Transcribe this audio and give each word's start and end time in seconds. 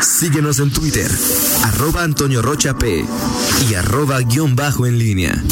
Síguenos 0.00 0.60
en 0.60 0.72
Twitter, 0.72 1.10
arroba 1.64 2.04
Antonio 2.04 2.40
Rocha 2.40 2.76
P 2.76 3.04
y 3.68 3.74
arroba 3.74 4.20
guion 4.20 4.54
bajo 4.54 4.86
en 4.86 4.98
línea. 4.98 5.42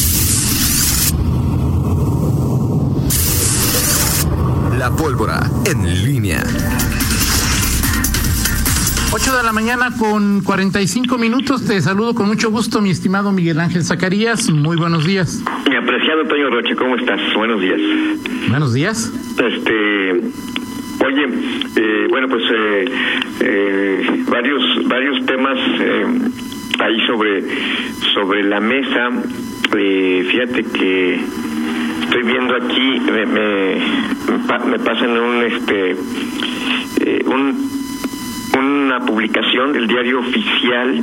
La 4.78 4.90
pólvora 4.94 5.50
en 5.64 6.04
línea. 6.04 6.44
8 9.12 9.36
de 9.36 9.42
la 9.42 9.52
mañana 9.52 9.90
con 9.98 10.42
45 10.42 11.18
minutos. 11.18 11.64
Te 11.64 11.80
saludo 11.80 12.14
con 12.14 12.28
mucho 12.28 12.50
gusto, 12.50 12.80
mi 12.80 12.90
estimado 12.90 13.32
Miguel 13.32 13.58
Ángel 13.60 13.82
Zacarías. 13.84 14.50
Muy 14.50 14.76
buenos 14.76 15.06
días. 15.06 15.40
Mi 15.68 15.76
apreciado 15.76 16.20
Antonio 16.20 16.50
Roche, 16.50 16.76
¿cómo 16.76 16.96
estás? 16.96 17.18
Buenos 17.34 17.60
días. 17.60 17.80
Buenos 18.48 18.74
días. 18.74 19.10
Este, 19.38 20.22
oye, 21.04 21.26
eh, 21.76 22.06
bueno, 22.08 22.28
pues 22.28 22.42
eh, 22.50 22.84
eh, 23.40 24.24
varios 24.28 24.88
varios 24.88 25.26
temas 25.26 25.58
ahí 26.80 27.00
sobre 27.06 27.44
sobre 28.14 28.44
la 28.44 28.60
mesa. 28.60 29.10
fíjate 29.70 30.64
que 30.64 31.20
estoy 32.04 32.22
viendo 32.22 32.54
aquí 32.56 33.00
me 33.12 33.26
me, 33.26 33.80
me 34.70 34.78
pasan 34.78 35.10
un 35.10 35.42
este 35.42 35.96
un 37.26 37.66
una 38.58 39.00
publicación 39.00 39.72
del 39.72 39.86
diario 39.86 40.20
oficial 40.20 41.02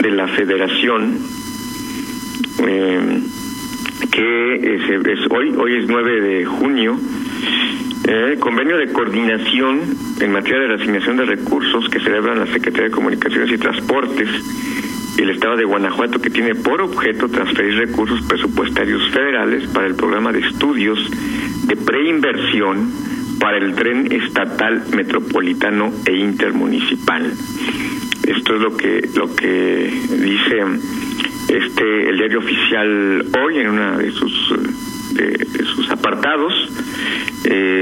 de 0.00 0.10
la 0.10 0.28
Federación 0.28 1.18
eh, 2.58 3.20
que 4.10 4.74
es, 4.74 5.30
hoy, 5.30 5.54
hoy 5.58 5.76
es 5.76 5.88
9 5.88 6.20
de 6.20 6.44
junio, 6.46 6.98
eh, 8.08 8.36
convenio 8.38 8.76
de 8.76 8.92
coordinación 8.92 9.80
en 10.20 10.32
materia 10.32 10.68
de 10.68 10.74
asignación 10.74 11.16
de 11.16 11.24
recursos 11.24 11.88
que 11.88 11.98
celebran 12.00 12.38
la 12.38 12.46
Secretaría 12.46 12.88
de 12.88 12.90
Comunicaciones 12.90 13.50
y 13.50 13.58
Transportes 13.58 14.28
y 15.18 15.22
el 15.22 15.30
Estado 15.30 15.56
de 15.56 15.64
Guanajuato 15.64 16.20
que 16.20 16.30
tiene 16.30 16.54
por 16.54 16.80
objeto 16.82 17.28
transferir 17.28 17.76
recursos 17.76 18.22
presupuestarios 18.22 19.10
federales 19.10 19.66
para 19.68 19.86
el 19.86 19.94
programa 19.94 20.32
de 20.32 20.40
estudios 20.40 20.98
de 21.66 21.76
preinversión 21.76 22.92
para 23.40 23.58
el 23.58 23.74
tren 23.74 24.12
estatal 24.12 24.84
metropolitano 24.94 25.92
e 26.04 26.16
intermunicipal. 26.16 27.32
Esto 28.26 28.56
es 28.56 28.60
lo 28.60 28.76
que 28.76 29.08
lo 29.14 29.34
que 29.34 29.90
dice 30.10 30.64
este 31.48 32.08
el 32.08 32.18
diario 32.18 32.38
oficial 32.38 33.26
hoy 33.40 33.58
en 33.58 33.68
una 33.68 33.98
de 33.98 34.10
sus 34.10 34.54
de, 35.12 35.64
sus 35.64 35.90
apartados 35.90 36.52
eh, 37.44 37.75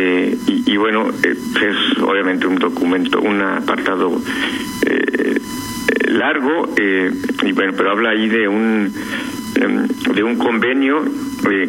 bueno 0.85 1.09
es 1.25 1.99
obviamente 2.03 2.47
un 2.47 2.57
documento 2.57 3.19
un 3.23 3.41
apartado 3.41 4.21
eh, 4.85 5.41
largo 6.09 6.69
eh, 6.77 7.11
y 7.43 7.53
bueno 7.53 7.73
pero 7.75 7.93
habla 7.93 8.11
ahí 8.11 8.29
de 8.29 8.47
un 8.47 8.93
em, 9.55 9.87
de 10.15 10.23
un 10.23 10.37
convenio 10.37 11.03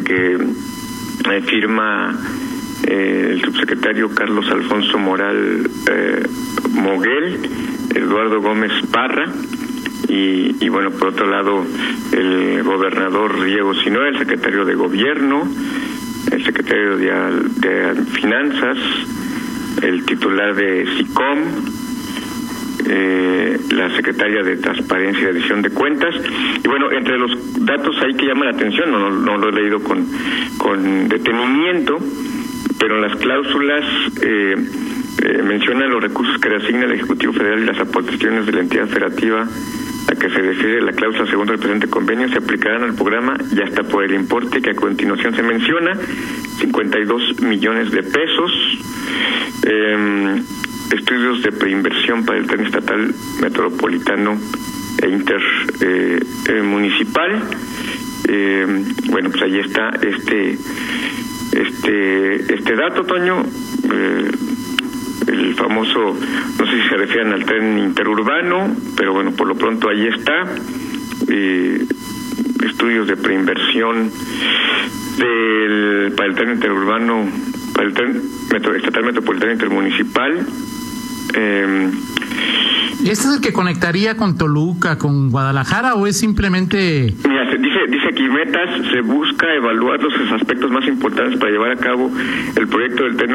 que 0.04 0.38
firma 1.46 2.14
eh, 2.86 3.30
el 3.32 3.40
subsecretario 3.40 4.14
Carlos 4.14 4.46
Alfonso 4.50 4.98
Moral 4.98 5.70
eh, 5.90 6.22
Moguel, 6.72 7.38
Eduardo 7.94 8.42
Gómez 8.42 8.72
Parra, 8.92 9.32
y, 10.08 10.68
bueno, 10.68 10.92
por 10.92 11.08
otro 11.08 11.26
lado, 11.28 11.64
el 12.12 12.62
gobernador 12.62 13.44
Diego 13.44 13.74
Sinoa, 13.74 14.08
el 14.08 14.18
secretario 14.18 14.64
de 14.64 14.74
Gobierno, 14.74 15.42
el 16.32 16.44
secretario 16.44 16.96
de, 16.96 17.94
Finanzas, 18.20 18.78
el 19.82 20.04
titular 20.04 20.54
de 20.54 20.86
SICOM, 20.96 21.38
eh, 22.88 23.58
la 23.70 23.94
secretaria 23.96 24.42
de 24.42 24.56
Transparencia 24.56 25.22
y 25.22 25.26
Edición 25.26 25.62
de 25.62 25.70
Cuentas. 25.70 26.14
Y 26.62 26.68
bueno, 26.68 26.90
entre 26.92 27.18
los 27.18 27.64
datos 27.64 27.96
ahí 28.02 28.14
que 28.14 28.26
llaman 28.26 28.46
la 28.46 28.54
atención, 28.54 28.90
no, 28.90 29.10
no, 29.10 29.38
lo 29.38 29.48
he 29.48 29.52
leído 29.52 29.82
con, 29.82 30.06
con 30.58 31.08
detenimiento, 31.08 31.98
pero 32.78 32.96
en 32.96 33.02
las 33.02 33.16
cláusulas 33.16 33.84
eh, 34.22 34.56
eh, 35.22 35.42
mencionan 35.42 35.90
los 35.90 36.02
recursos 36.02 36.38
que 36.40 36.48
le 36.48 36.56
asigna 36.56 36.84
el 36.84 36.92
Ejecutivo 36.92 37.32
Federal 37.32 37.62
y 37.62 37.66
las 37.66 37.78
aportaciones 37.78 38.46
de 38.46 38.52
la 38.52 38.60
entidad 38.60 38.86
federativa 38.86 39.46
a 40.08 40.14
que 40.14 40.30
se 40.30 40.38
refiere 40.38 40.80
la 40.82 40.92
cláusula 40.92 41.28
segunda 41.28 41.52
del 41.52 41.60
presente 41.60 41.88
convenio 41.88 42.28
se 42.28 42.38
aplicarán 42.38 42.84
al 42.84 42.94
programa 42.94 43.36
y 43.54 43.60
hasta 43.60 43.82
por 43.82 44.04
el 44.04 44.14
importe 44.14 44.60
que 44.60 44.70
a 44.70 44.74
continuación 44.74 45.34
se 45.34 45.42
menciona, 45.42 45.98
52 46.60 47.40
millones 47.42 47.90
de 47.90 48.02
pesos. 48.02 48.52
Em, 49.64 50.44
estudios 50.90 51.42
de 51.42 51.52
preinversión 51.52 52.24
para 52.24 52.38
el 52.38 52.46
tren 52.46 52.64
estatal 52.66 53.14
metropolitano 53.40 54.38
e 55.02 55.08
intermunicipal. 55.08 57.42
Eh, 58.28 58.62
em, 58.62 58.84
bueno, 59.10 59.30
pues 59.30 59.42
ahí 59.42 59.58
está 59.58 59.90
este 60.02 60.56
este 61.52 62.54
este 62.54 62.76
dato, 62.76 63.04
Toño, 63.04 63.44
eh, 63.92 64.30
el 65.26 65.54
famoso, 65.54 66.16
no 66.58 66.66
sé 66.66 66.82
si 66.82 66.88
se 66.88 66.96
refieren 66.96 67.32
al 67.32 67.44
tren 67.44 67.78
interurbano, 67.78 68.74
pero 68.96 69.12
bueno, 69.12 69.32
por 69.32 69.48
lo 69.48 69.54
pronto 69.54 69.88
ahí 69.88 70.06
está. 70.06 70.44
Eh, 71.28 71.84
estudios 72.64 73.06
de 73.06 73.16
preinversión 73.16 74.10
del, 75.18 76.12
para 76.16 76.28
el 76.28 76.34
tren 76.34 76.50
interurbano, 76.52 77.26
para 77.74 77.88
el 77.88 77.94
tren 77.94 78.22
estatal 78.76 79.04
metropolitano 79.04 79.52
intermunicipal. 79.52 80.46
Eh, 81.34 81.90
¿Este 83.10 83.28
es 83.28 83.34
el 83.36 83.40
que 83.40 83.52
conectaría 83.52 84.16
con 84.16 84.36
Toluca, 84.36 84.98
con 84.98 85.30
Guadalajara 85.30 85.94
o 85.94 86.08
es 86.08 86.18
simplemente...? 86.18 87.14
Mira, 87.28 87.44
dice, 87.56 87.78
dice 87.88 88.08
aquí, 88.10 88.28
metas, 88.28 88.68
se 88.90 89.00
busca 89.00 89.46
evaluar 89.54 90.02
los 90.02 90.12
aspectos 90.32 90.70
más 90.72 90.86
importantes 90.88 91.38
para 91.38 91.52
llevar 91.52 91.70
a 91.70 91.76
cabo 91.76 92.10
el 92.56 92.66
proyecto 92.66 93.04
del 93.04 93.16
tren 93.16 93.30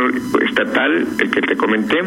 estatal, 0.45 1.07
el 1.19 1.31
que 1.31 1.41
te 1.41 1.55
comenté. 1.55 1.99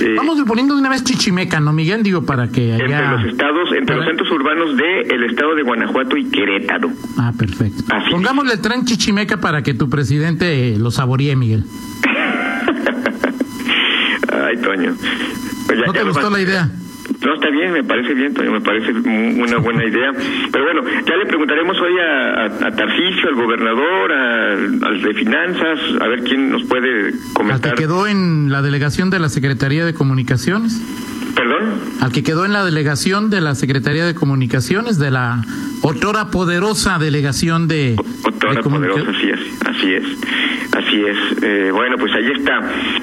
Eh, 0.00 0.14
Vamos 0.16 0.42
poniendo 0.46 0.74
de 0.74 0.80
una 0.80 0.88
vez 0.88 1.04
Chichimeca, 1.04 1.60
¿no, 1.60 1.74
Miguel? 1.74 2.02
Digo, 2.02 2.24
para 2.24 2.48
que 2.48 2.72
haya... 2.72 2.84
Entre 2.84 3.08
los 3.08 3.24
estados, 3.26 3.68
entre 3.76 3.96
los 3.96 4.06
centros 4.06 4.30
urbanos 4.30 4.74
del 4.76 5.12
el 5.12 5.24
estado 5.24 5.54
de 5.54 5.62
Guanajuato 5.62 6.16
y 6.16 6.24
Querétaro. 6.30 6.90
Ah, 7.18 7.32
perfecto. 7.38 7.84
Pongámosle 8.10 8.54
el 8.54 8.60
tren 8.60 8.84
Chichimeca 8.86 9.38
para 9.40 9.62
que 9.62 9.74
tu 9.74 9.90
presidente 9.90 10.76
lo 10.78 10.90
saboree, 10.90 11.36
Miguel. 11.36 11.64
Ay, 14.32 14.56
Toño. 14.56 14.94
Pues 15.66 15.78
¿No 15.86 15.92
te 15.92 16.02
gustó 16.02 16.30
la 16.30 16.40
idea? 16.40 16.70
No, 17.24 17.34
está 17.34 17.50
bien, 17.50 17.72
me 17.72 17.84
parece 17.84 18.14
bien, 18.14 18.34
me 18.50 18.60
parece 18.60 18.92
una 18.92 19.58
buena 19.58 19.84
idea. 19.84 20.12
Pero 20.50 20.64
bueno, 20.64 20.82
ya 21.06 21.16
le 21.16 21.26
preguntaremos 21.26 21.76
hoy 21.80 21.92
a, 21.98 22.44
a, 22.66 22.70
Tarcisio, 22.70 23.28
al 23.28 23.34
gobernador, 23.34 24.12
al 24.12 25.02
de 25.02 25.14
Finanzas, 25.14 25.78
a 26.00 26.08
ver 26.08 26.22
quién 26.22 26.50
nos 26.50 26.64
puede 26.64 27.12
comentar. 27.34 27.72
¿Al 27.72 27.76
que 27.76 27.82
quedó 27.82 28.06
en 28.06 28.50
la 28.50 28.62
delegación 28.62 29.10
de 29.10 29.18
la 29.18 29.28
Secretaría 29.28 29.84
de 29.84 29.94
Comunicaciones? 29.94 30.80
¿Perdón? 31.34 31.80
Al 32.00 32.12
que 32.12 32.22
quedó 32.22 32.44
en 32.44 32.52
la 32.52 32.64
delegación 32.64 33.30
de 33.30 33.40
la 33.40 33.54
Secretaría 33.54 34.04
de 34.06 34.14
Comunicaciones, 34.14 34.98
de 34.98 35.10
la 35.10 35.42
otrora 35.82 36.30
poderosa 36.30 36.98
delegación 36.98 37.66
de... 37.68 37.96
Otrora 38.24 38.62
poderosa, 38.62 39.10
así 39.10 39.30
es, 39.30 39.40
así 39.66 39.94
es, 39.94 40.04
así 40.72 41.04
es. 41.04 41.42
Eh, 41.42 41.70
bueno, 41.72 41.96
pues 41.98 42.12
ahí 42.14 42.30
está. 42.30 42.60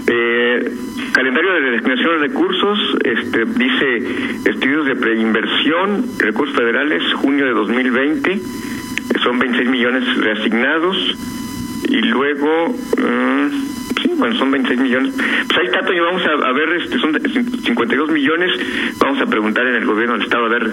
Eh, 0.07 0.71
Calendario 1.13 1.53
de 1.53 1.71
designación 1.71 2.21
de 2.21 2.27
recursos, 2.29 2.79
este, 3.03 3.45
dice 3.45 4.49
estudios 4.49 4.85
de 4.85 4.95
preinversión, 4.95 6.05
recursos 6.19 6.55
federales, 6.55 7.03
junio 7.15 7.45
de 7.45 7.51
2020, 7.51 8.41
son 9.21 9.37
26 9.39 9.69
millones 9.69 10.17
reasignados, 10.17 10.95
y 11.89 12.01
luego, 12.03 12.69
mm, 12.97 13.70
sí, 14.01 14.11
bueno, 14.17 14.35
son 14.35 14.51
26 14.51 14.79
millones. 14.79 15.13
Pues 15.15 15.59
ahí 15.59 15.65
está, 15.65 15.85
Toño, 15.85 16.03
vamos 16.03 16.23
a, 16.25 16.51
ver, 16.51 16.69
este, 16.81 16.99
son 16.99 17.19
52 17.63 18.11
millones, 18.11 18.51
vamos 18.99 19.21
a 19.21 19.25
preguntar 19.25 19.65
en 19.67 19.75
el 19.75 19.85
gobierno 19.85 20.13
del 20.13 20.23
Estado 20.23 20.45
a 20.45 20.49
ver 20.49 20.71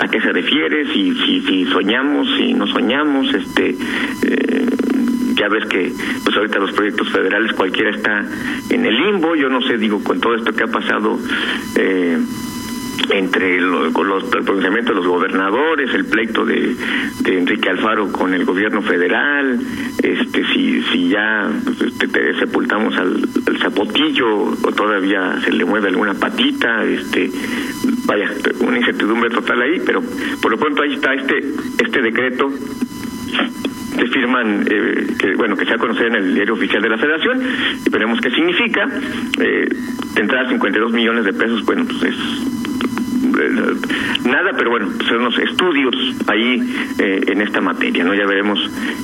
a 0.00 0.08
qué 0.08 0.20
se 0.20 0.32
refiere, 0.32 0.92
si, 0.92 1.14
si, 1.14 1.40
si 1.42 1.66
soñamos, 1.66 2.28
si 2.36 2.54
no 2.54 2.66
soñamos, 2.66 3.32
este... 3.34 3.76
Eh, 4.26 4.66
ya 5.34 5.48
ves 5.48 5.64
que 5.66 5.92
pues 6.24 6.36
ahorita 6.36 6.58
los 6.58 6.72
proyectos 6.72 7.08
federales 7.10 7.52
cualquiera 7.54 7.90
está 7.90 8.24
en 8.70 8.84
el 8.84 8.94
limbo, 8.94 9.34
yo 9.34 9.48
no 9.48 9.60
sé, 9.62 9.76
digo, 9.76 10.02
con 10.04 10.20
todo 10.20 10.34
esto 10.36 10.52
que 10.52 10.62
ha 10.62 10.68
pasado 10.68 11.18
eh, 11.76 12.18
entre 13.10 13.60
los, 13.60 13.86
el 13.86 14.44
pronunciamiento 14.44 14.90
de 14.90 14.96
los 14.96 15.06
gobernadores, 15.06 15.92
el 15.94 16.04
pleito 16.06 16.44
de, 16.44 16.76
Enrique 17.24 17.68
Alfaro 17.70 18.10
con 18.12 18.34
el 18.34 18.44
gobierno 18.44 18.82
federal, 18.82 19.58
este 20.02 20.44
si 20.52 20.82
si 20.82 21.08
ya 21.08 21.50
este, 21.80 22.34
sepultamos 22.38 22.96
al, 22.96 23.28
zapotillo 23.60 24.54
o 24.62 24.72
todavía 24.72 25.40
se 25.44 25.52
le 25.52 25.64
mueve 25.64 25.88
alguna 25.88 26.14
patita, 26.14 26.84
este 26.84 27.30
vaya, 28.06 28.30
una 28.60 28.78
incertidumbre 28.78 29.30
total 29.30 29.62
ahí, 29.62 29.80
pero 29.84 30.02
por 30.40 30.50
lo 30.50 30.58
pronto 30.58 30.82
ahí 30.82 30.94
está 30.94 31.14
este 31.14 31.38
este 31.78 32.02
decreto 32.02 32.50
que 33.98 34.06
firman, 34.06 34.66
eh, 34.68 35.06
que 35.18 35.34
bueno, 35.36 35.56
que 35.56 35.64
se 35.64 35.74
ha 35.74 35.78
conocido 35.78 36.06
en 36.06 36.16
el 36.16 36.34
diario 36.34 36.54
oficial 36.54 36.82
de 36.82 36.88
la 36.88 36.98
Federación, 36.98 37.40
y 37.86 37.90
veremos 37.90 38.20
qué 38.20 38.30
significa. 38.30 38.88
Eh, 39.38 39.68
entrada 40.16 40.48
52 40.48 40.92
millones 40.92 41.24
de 41.24 41.32
pesos, 41.32 41.64
bueno, 41.64 41.84
pues 41.84 42.02
es 42.02 42.61
nada, 44.24 44.52
pero 44.56 44.70
bueno, 44.70 44.88
son 45.08 45.18
unos 45.18 45.38
estudios 45.38 45.94
ahí 46.26 46.60
en 46.98 47.40
esta 47.40 47.60
materia, 47.60 48.04
¿no? 48.04 48.14
Ya 48.14 48.26
veremos 48.26 48.58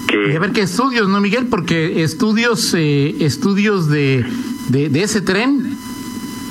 que... 0.07 0.33
Y 0.33 0.37
a 0.37 0.41
ver 0.41 0.53
qué 0.53 0.63
estudios, 0.63 1.09
¿no, 1.09 1.21
Miguel? 1.21 1.47
Porque 1.47 2.03
estudios, 2.03 2.75
estudios 2.75 3.89
de, 3.89 4.25
de, 4.69 5.03
ese 5.03 5.21
tren, 5.21 5.77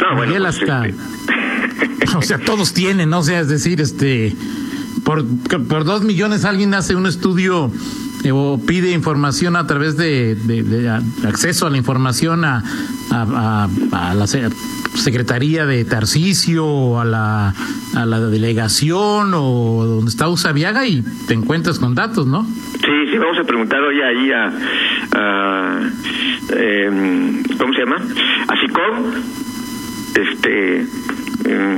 no, 0.02 0.16
bueno, 0.16 0.34
Miguel, 0.34 0.44
pues, 0.44 0.62
hasta... 0.62 0.88
Este, 0.88 0.98
o 2.18 2.22
sea, 2.22 2.40
todos 2.40 2.74
tienen, 2.74 3.10
¿no? 3.10 3.20
O 3.20 3.24
sea, 3.24 3.40
es 3.40 3.50
decir, 3.50 3.82
este, 3.82 4.36
por, 5.04 5.26
por 5.68 5.84
dos 5.84 6.04
millones 6.04 6.46
alguien 6.46 6.74
hace 6.74 6.96
un 6.96 7.06
estudio 7.06 7.68
eh, 7.68 7.72
o 8.32 8.60
pide 8.66 8.92
información 8.92 9.56
a 9.56 9.68
través 9.68 9.98
de, 9.98 10.36
acceso 11.28 11.68
a 11.68 11.70
la 11.70 11.78
información 11.78 12.46
a, 12.46 12.64
a, 13.12 13.68
a, 13.92 14.14
la 14.14 14.28
Secretaría 14.28 15.66
de 15.66 15.86
Tarcisio 15.86 16.66
o 16.66 17.00
a 17.00 17.06
la, 17.06 17.54
a 17.96 18.06
la 18.06 18.20
delegación 18.20 19.34
o 19.34 19.86
donde 19.86 20.10
está 20.10 20.28
Usabiaga 20.28 20.86
y 20.88 21.04
te 21.28 21.34
encuentras 21.34 21.80
con 21.80 21.96
datos, 21.96 22.28
¿no? 22.28 22.44
Sí, 22.44 23.12
sí, 23.12 23.18
vamos 23.18 23.38
a 23.40 23.44
preguntar 23.44 23.82
hoy 23.82 24.02
ahí 24.02 24.32
a, 24.32 24.54
a 25.14 25.90
eh, 26.56 27.44
¿cómo 27.58 27.74
se 27.74 27.80
llama? 27.80 27.98
A 28.48 28.62
SICOM, 28.62 29.14
este 30.16 30.88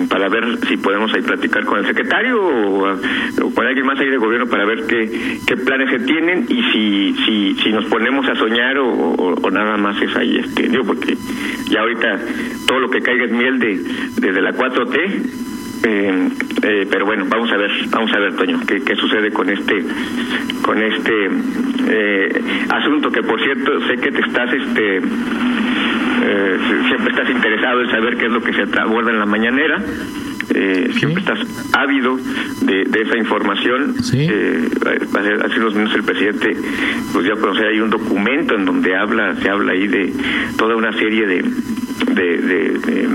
para 0.09 0.29
ver 0.29 0.57
si 0.67 0.77
podemos 0.77 1.13
ahí 1.13 1.21
platicar 1.21 1.65
con 1.65 1.79
el 1.79 1.85
secretario 1.85 2.41
o, 2.41 2.97
con 3.53 3.65
alguien 3.65 3.85
más 3.85 3.99
ahí 3.99 4.09
de 4.09 4.17
gobierno 4.17 4.47
para 4.47 4.65
ver 4.65 4.85
qué, 4.87 5.39
qué 5.45 5.57
planes 5.57 5.89
se 5.89 5.99
tienen 5.99 6.45
y 6.47 6.63
si 6.71 7.15
si, 7.25 7.55
si 7.55 7.71
nos 7.71 7.85
ponemos 7.85 8.27
a 8.27 8.35
soñar 8.35 8.77
o, 8.77 9.49
nada 9.51 9.77
más 9.77 9.99
es 10.01 10.15
ahí 10.15 10.37
este 10.37 10.69
digo 10.69 10.83
porque 10.83 11.17
ya 11.69 11.81
ahorita 11.81 12.19
todo 12.67 12.79
lo 12.79 12.89
que 12.89 13.01
caiga 13.01 13.25
es 13.25 13.31
miel 13.31 13.59
de 13.59 13.79
desde 14.17 14.41
la 14.41 14.51
4T 14.51 14.99
eh, 15.81 16.29
eh, 16.61 16.87
pero 16.91 17.05
bueno 17.05 17.25
vamos 17.27 17.51
a 17.51 17.57
ver 17.57 17.71
vamos 17.89 18.11
a 18.13 18.19
ver 18.19 18.35
Toño 18.35 18.59
qué, 18.67 18.81
qué 18.81 18.95
sucede 18.95 19.31
con 19.31 19.49
este 19.49 19.83
con 20.61 20.81
este 20.81 21.29
eh, 21.87 22.41
asunto 22.69 23.09
que 23.11 23.23
por 23.23 23.41
cierto 23.41 23.87
sé 23.87 23.95
que 23.97 24.11
te 24.11 24.21
estás 24.21 24.53
este 24.53 25.01
eh, 26.21 26.57
siempre 26.87 27.11
estás 27.11 27.29
interesado 27.29 27.81
en 27.81 27.91
saber 27.91 28.17
qué 28.17 28.25
es 28.25 28.31
lo 28.31 28.41
que 28.41 28.53
se 28.53 28.63
aborda 28.79 29.11
en 29.11 29.19
la 29.19 29.25
mañanera. 29.25 29.81
Eh, 30.53 30.91
siempre 30.97 31.21
estás 31.21 31.39
ávido 31.73 32.17
de, 32.61 32.81
esa 32.81 33.17
información. 33.17 33.95
Eh, 34.13 34.69
hace 35.43 35.59
unos 35.59 35.75
minutos 35.75 35.95
el 35.95 36.03
presidente 36.03 36.57
pues 37.13 37.27
ya 37.27 37.35
conocer 37.35 37.67
hay 37.67 37.79
un 37.79 37.89
documento 37.89 38.55
en 38.55 38.65
donde 38.65 38.95
habla, 38.95 39.35
se 39.35 39.49
habla 39.49 39.73
ahí 39.73 39.87
de 39.87 40.13
toda 40.57 40.75
una 40.75 40.91
serie 40.93 41.27
de, 41.27 41.43
de, 42.15 43.09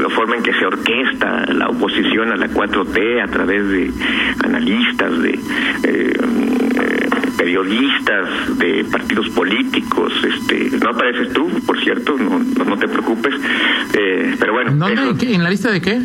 la 0.00 0.10
forma 0.10 0.36
en 0.36 0.42
que 0.42 0.52
se 0.52 0.66
orquesta 0.66 1.46
la 1.52 1.68
oposición 1.68 2.30
a 2.30 2.36
la 2.36 2.48
4T 2.48 3.22
a 3.22 3.26
través 3.28 3.68
de 3.68 3.90
analistas, 4.44 5.22
de 5.22 5.38
periodistas, 7.36 8.58
de 8.58 8.84
partidos 8.84 9.28
políticos, 9.30 10.12
este, 10.26 10.70
no 10.78 10.90
apareces 10.90 11.32
tú, 11.32 11.48
por 11.66 11.80
cierto, 11.82 12.16
no, 12.16 12.38
no, 12.38 12.78
te 12.78 12.88
preocupes, 12.88 13.34
eh, 13.94 14.36
pero 14.38 14.52
bueno. 14.52 14.72
¿En 14.88 15.42
la 15.42 15.50
lista 15.50 15.70
de 15.70 15.80
qué? 15.80 16.02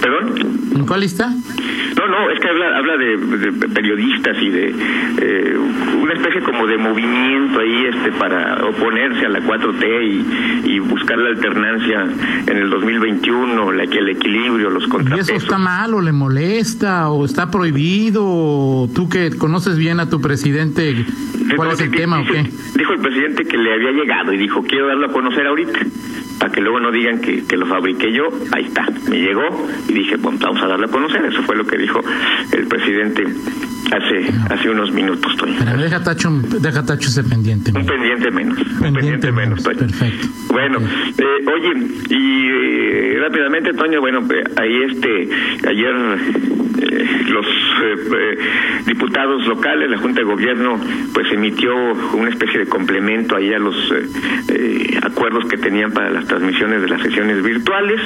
¿Perdón? 0.00 0.34
¿En 0.74 0.86
cuál 0.86 1.00
lista? 1.00 1.32
No, 2.14 2.30
es 2.30 2.38
que 2.38 2.48
habla, 2.48 2.78
habla 2.78 2.96
de, 2.96 3.52
periodistas 3.74 4.36
y 4.40 4.48
de 4.48 4.74
eh, 5.20 5.56
una 6.00 6.12
especie 6.12 6.42
como 6.42 6.66
de 6.66 6.78
movimiento 6.78 7.58
ahí 7.58 7.86
este 7.86 8.12
para 8.12 8.64
oponerse 8.64 9.26
a 9.26 9.30
la 9.30 9.40
4T 9.40 10.64
y, 10.64 10.78
buscar 10.78 11.18
la 11.18 11.30
alternancia 11.30 12.06
en 12.46 12.56
el 12.56 12.70
2021, 12.70 13.72
la, 13.72 13.82
el 13.82 14.08
equilibrio, 14.10 14.70
los 14.70 14.86
contrapesos. 14.86 15.30
¿Y 15.30 15.32
eso 15.32 15.44
está 15.44 15.58
mal 15.58 15.94
o 15.94 16.00
le 16.00 16.12
molesta 16.12 17.10
o 17.10 17.24
está 17.24 17.50
prohibido? 17.50 18.88
tú 18.94 19.08
que 19.08 19.30
conoces 19.36 19.76
bien 19.76 19.98
a 20.00 20.08
tu 20.08 20.20
presidente, 20.20 21.04
¿cuál 21.56 21.72
es 21.72 21.80
el 21.80 21.90
tema 21.90 22.20
o 22.20 22.24
qué? 22.24 22.48
Dijo 22.76 22.92
el 22.92 23.00
presidente 23.00 23.44
que 23.44 23.56
le 23.56 23.74
había 23.74 23.90
llegado 23.90 24.32
y 24.32 24.38
dijo, 24.38 24.62
quiero 24.62 24.86
darlo 24.88 25.06
a 25.06 25.12
conocer 25.12 25.46
ahorita 25.46 25.80
para 26.38 26.52
que 26.52 26.60
luego 26.60 26.80
no 26.80 26.90
digan 26.90 27.20
que, 27.20 27.44
que, 27.44 27.56
lo 27.56 27.66
fabriqué 27.66 28.12
yo, 28.12 28.28
ahí 28.52 28.64
está, 28.64 28.86
me 29.08 29.18
llegó 29.18 29.66
y 29.88 29.92
dije, 29.92 30.16
bueno, 30.16 30.38
vamos 30.40 30.62
a 30.62 30.66
darle 30.66 30.86
a 30.86 30.88
conocer, 30.88 31.24
eso 31.24 31.42
fue 31.42 31.56
lo 31.56 31.64
que 31.64 31.78
dijo 31.78 32.00
el 32.52 32.66
presidente 32.66 33.24
hace 33.92 34.32
hace 34.50 34.70
unos 34.70 34.92
minutos, 34.92 35.36
Toño. 35.36 35.54
Pero 35.58 35.82
deja 35.82 36.02
Tacho, 36.02 36.30
deja 36.60 36.84
Tacho 36.84 37.08
ese 37.08 37.22
pendiente. 37.24 37.72
Un 37.74 37.86
pendiente 37.86 38.30
menos. 38.30 38.58
un 38.58 38.94
pendiente 38.94 39.32
menos, 39.32 39.62
Toño. 39.62 39.78
Perfecto. 39.78 40.26
Bueno, 40.48 40.78
eh, 40.78 41.50
oye, 41.52 41.72
y 42.10 42.46
eh, 42.48 43.18
rápidamente, 43.20 43.72
Toño, 43.72 44.00
bueno, 44.00 44.20
eh, 44.30 44.44
ahí 44.56 44.82
este, 44.90 45.28
ayer 45.68 45.94
los 47.34 47.46
diputados 48.86 49.46
locales, 49.46 49.90
la 49.90 49.98
Junta 49.98 50.20
de 50.20 50.26
Gobierno, 50.26 50.80
pues 51.12 51.30
emitió 51.32 51.74
una 52.14 52.30
especie 52.30 52.60
de 52.60 52.66
complemento 52.66 53.36
ahí 53.36 53.52
a 53.52 53.58
los 53.58 53.74
acuerdos 55.02 55.46
que 55.46 55.56
tenían 55.56 55.92
para 55.92 56.10
las 56.10 56.26
transmisiones 56.26 56.80
de 56.80 56.88
las 56.88 57.02
sesiones 57.02 57.42
virtuales, 57.42 58.00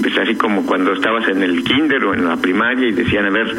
pues 0.00 0.16
así 0.18 0.34
como 0.34 0.66
cuando 0.66 0.92
estabas 0.92 1.28
en 1.28 1.42
el 1.42 1.62
kinder 1.62 2.04
o 2.04 2.14
en 2.14 2.24
la 2.24 2.36
primaria 2.36 2.88
y 2.88 2.92
decían, 2.92 3.26
a 3.26 3.30
ver, 3.30 3.54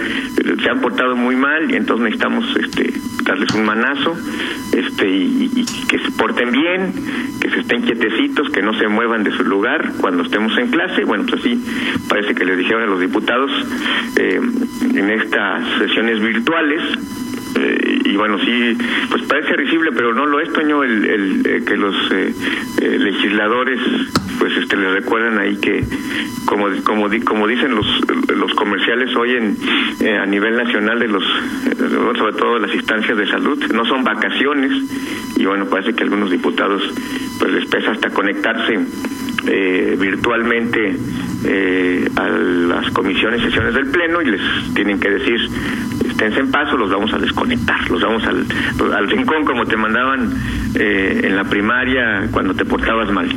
se 0.62 0.70
han 0.70 0.82
portado 0.82 1.16
muy 1.16 1.36
mal 1.36 1.72
y 1.72 1.76
entonces 1.76 2.06
necesitamos 2.06 2.46
este 2.58 2.94
darles 3.24 3.52
un 3.56 3.66
manazo 3.66 4.16
este 4.72 5.10
y, 5.10 5.66
que 5.90 5.98
se 6.00 6.12
porten 6.12 6.52
bien 6.52 6.94
que 7.42 7.50
se 7.50 7.60
estén 7.62 7.82
quietecitos 7.82 8.50
que 8.52 8.62
no 8.62 8.74
se 8.78 8.88
muevan 8.88 9.24
de 9.24 9.32
su 9.32 9.44
lugar 9.44 9.94
cuando 10.00 10.24
estemos 10.24 10.56
en 10.58 10.70
clase 10.70 11.04
bueno 11.04 11.26
pues 11.28 11.42
así 11.42 11.64
parece 12.08 12.36
que 12.36 12.46
les 12.46 12.58
dijeron 12.58 12.84
a 12.84 12.86
los 12.86 13.00
diputados 13.00 13.52
eh, 14.18 14.40
en 14.98 15.10
estas 15.10 15.80
sesiones 15.80 16.22
virtuales. 16.22 16.82
Eh, 17.58 18.00
y 18.06 18.16
bueno, 18.18 18.38
sí, 18.40 18.78
pues 19.10 19.24
parece 19.24 19.56
risible, 19.56 19.92
pero 19.94 20.14
no 20.14 20.26
lo 20.26 20.40
es, 20.40 20.52
Toño, 20.52 20.84
el, 20.84 21.06
el 21.06 21.48
eh, 21.48 21.64
que 21.66 21.78
los 21.78 21.96
eh, 22.12 22.34
legisladores 23.00 23.80
pues 24.40 24.56
este 24.58 24.76
les 24.76 24.92
recuerdan 24.92 25.40
ahí 25.40 25.56
que 25.56 25.82
como 26.46 26.68
como 26.84 27.10
como 27.24 27.48
dicen 27.48 27.74
los 27.74 27.88
los 28.36 28.54
comerciales 28.54 29.16
hoy 29.16 29.32
en 29.32 29.58
a 30.20 30.26
nivel 30.26 30.58
nacional 30.58 31.00
de 31.00 31.08
los 31.08 31.24
sobre 32.18 32.34
todo 32.34 32.60
las 32.60 32.76
instancias 32.76 33.18
de 33.18 33.28
salud 33.28 33.64
no 33.74 33.86
son 33.86 34.04
vacaciones. 34.04 34.72
Y 35.38 35.46
bueno 35.46 35.66
parece 35.70 35.94
que 35.94 36.04
algunos 36.04 36.30
diputados 36.30 36.84
pues 37.40 37.54
les 37.54 37.66
pesa 37.68 37.92
hasta 37.92 38.10
conectarse 38.10 38.78
virtualmente 39.98 40.98
a 42.16 42.30
las 42.30 42.92
comisiones 42.92 43.42
sesiones 43.42 43.74
del 43.74 43.88
pleno 43.88 44.22
y 44.22 44.32
les 44.32 44.42
tienen 44.74 45.00
que 45.00 45.10
decir 45.10 45.40
esténse 46.16 46.40
en 46.40 46.52
paso, 46.52 46.78
los 46.78 46.90
vamos 46.90 47.14
a 47.14 47.18
desconectar, 47.18 47.90
los 47.90 48.02
vamos 48.02 48.24
al, 48.24 48.46
al 48.94 49.10
rincón 49.10 49.44
como 49.46 49.66
te 49.66 49.76
mandaban 49.76 50.34
eh, 50.76 51.22
en 51.24 51.36
la 51.36 51.44
primaria 51.44 52.30
cuando 52.32 52.54
te 52.54 52.64
portabas 52.64 53.12
mal. 53.12 53.30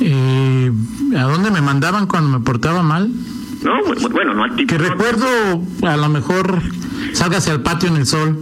Eh, 0.00 0.70
¿A 1.16 1.22
dónde 1.22 1.50
me 1.50 1.62
mandaban 1.62 2.06
cuando 2.06 2.38
me 2.38 2.44
portaba 2.44 2.82
mal? 2.82 3.10
No, 3.62 3.72
bueno, 4.10 4.34
no 4.34 4.44
a 4.44 4.56
Que 4.56 4.76
recuerdo, 4.76 5.26
a 5.82 5.96
lo 5.96 6.08
mejor, 6.08 6.60
sálgase 7.12 7.50
al 7.50 7.62
patio 7.62 7.88
en 7.88 7.96
el 7.96 8.06
sol. 8.06 8.36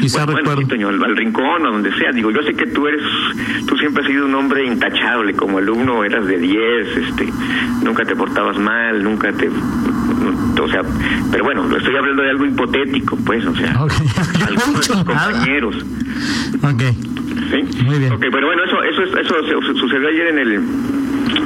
Quizá 0.00 0.26
recuerdo. 0.26 0.62
al, 0.88 1.16
rincón 1.16 1.66
o 1.66 1.72
donde 1.72 1.92
sea. 1.96 2.12
Digo, 2.12 2.30
yo 2.30 2.42
sé 2.42 2.54
que 2.54 2.66
tú 2.66 2.86
eres, 2.86 3.02
tú 3.66 3.76
siempre 3.76 4.02
has 4.02 4.08
sido 4.08 4.26
un 4.26 4.34
hombre 4.34 4.64
intachable. 4.64 5.34
Como 5.34 5.58
alumno 5.58 6.04
eras 6.04 6.26
de 6.26 6.38
10, 6.38 6.96
este, 6.96 7.32
nunca 7.82 8.04
te 8.04 8.14
portabas 8.16 8.58
mal, 8.58 9.02
nunca 9.02 9.32
te 9.32 9.48
o 10.60 10.68
sea, 10.68 10.82
pero 11.30 11.44
bueno, 11.44 11.64
estoy 11.76 11.96
hablando 11.96 12.22
de 12.22 12.30
algo 12.30 12.46
hipotético, 12.46 13.16
pues, 13.24 13.44
o 13.46 13.54
sea, 13.54 13.72
algunos 14.46 14.88
compañeros. 15.04 15.76
Ok. 16.62 16.82
¿Sí? 17.50 17.84
Muy 17.84 17.98
bien. 17.98 18.12
Ok, 18.12 18.24
pero 18.32 18.46
bueno, 18.46 18.64
eso, 18.64 18.82
eso, 18.82 19.02
eso 19.20 19.74
sucedió 19.74 20.08
ayer 20.08 20.26
en 20.28 20.38
el, 20.38 20.52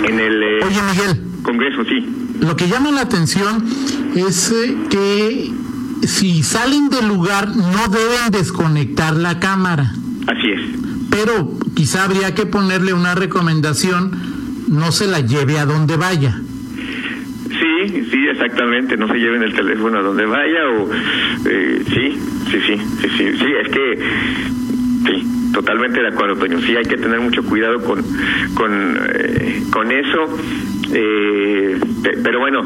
en 0.09 0.21
el 0.21 0.43
eh, 0.43 0.61
Oye, 0.65 0.81
Miguel. 0.91 1.43
Congreso, 1.43 1.85
sí. 1.85 2.07
Lo 2.41 2.57
que 2.57 2.69
llama 2.69 2.91
la 2.91 3.03
atención 3.03 3.65
es 4.15 4.53
eh, 4.53 4.77
que 4.89 5.51
si 6.03 6.43
salen 6.43 6.89
del 6.89 7.09
lugar 7.09 7.49
no 7.49 7.89
deben 7.89 8.31
desconectar 8.31 9.15
la 9.15 9.39
cámara. 9.39 9.93
Así 10.27 10.51
es. 10.51 10.61
Pero 11.11 11.51
quizá 11.75 12.05
habría 12.05 12.35
que 12.35 12.47
ponerle 12.47 12.93
una 12.93 13.15
recomendación, 13.15 14.13
no 14.69 14.93
se 14.93 15.07
la 15.07 15.21
lleve 15.21 15.59
a 15.59 15.67
donde 15.67 15.97
vaya. 15.97 16.41
Sí, 17.49 18.05
sí, 18.11 18.27
exactamente, 18.31 18.97
no 18.97 19.09
se 19.09 19.15
lleven 19.15 19.43
el 19.43 19.55
teléfono 19.55 19.99
a 19.99 20.03
donde 20.03 20.25
vaya 20.25 20.69
o 20.69 20.89
eh, 21.47 21.83
sí, 21.89 22.19
sí, 22.51 22.59
sí, 22.67 22.77
sí, 23.01 23.09
sí, 23.19 23.33
sí, 23.39 23.47
es 23.63 23.69
que 23.69 23.99
sí, 25.07 25.53
totalmente 25.53 26.01
de 26.01 26.09
acuerdo, 26.09 26.37
Toño, 26.37 26.61
sí 26.61 26.77
hay 26.77 26.85
que 26.85 26.97
tener 26.97 27.21
mucho 27.21 27.43
cuidado 27.43 27.83
con 27.83 28.03
con, 28.55 28.99
eh, 29.15 29.63
con 29.71 29.91
eso, 29.91 30.39
eh, 30.93 31.79
pero 32.23 32.39
bueno, 32.39 32.63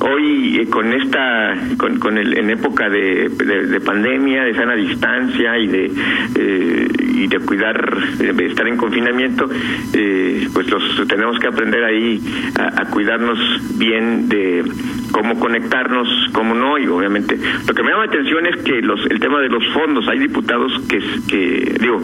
hoy 0.00 0.58
eh, 0.60 0.66
con 0.68 0.92
esta, 0.92 1.54
con, 1.76 1.98
con 1.98 2.18
el, 2.18 2.36
en 2.36 2.50
época 2.50 2.88
de, 2.88 3.28
de, 3.28 3.80
pandemia, 3.80 4.44
de 4.44 4.54
sana 4.54 4.74
distancia 4.74 5.58
y 5.58 5.66
de 5.66 5.92
eh, 6.36 6.88
y 7.14 7.26
de 7.28 7.38
cuidar, 7.40 8.16
de 8.18 8.46
estar 8.46 8.66
en 8.66 8.76
confinamiento, 8.76 9.48
eh, 9.92 10.48
pues 10.52 10.68
los 10.68 11.06
tenemos 11.06 11.38
que 11.38 11.46
aprender 11.46 11.84
ahí 11.84 12.20
a, 12.58 12.82
a 12.82 12.84
cuidarnos 12.90 13.38
bien 13.78 14.28
de 14.28 14.64
cómo 15.12 15.38
conectarnos, 15.38 16.08
cómo 16.32 16.54
no, 16.54 16.76
y 16.76 16.86
obviamente 16.88 17.38
lo 17.66 17.72
que 17.72 17.82
me 17.82 17.90
llama 17.90 18.06
la 18.06 18.10
atención 18.10 18.46
es 18.46 18.56
que 18.62 18.82
los, 18.82 19.00
el 19.06 19.20
tema 19.20 19.40
de 19.40 19.48
los 19.48 19.64
fondos, 19.72 20.06
hay 20.08 20.18
diputados 20.18 20.72
que, 20.88 20.98
que 21.28 21.76
digo, 21.80 22.02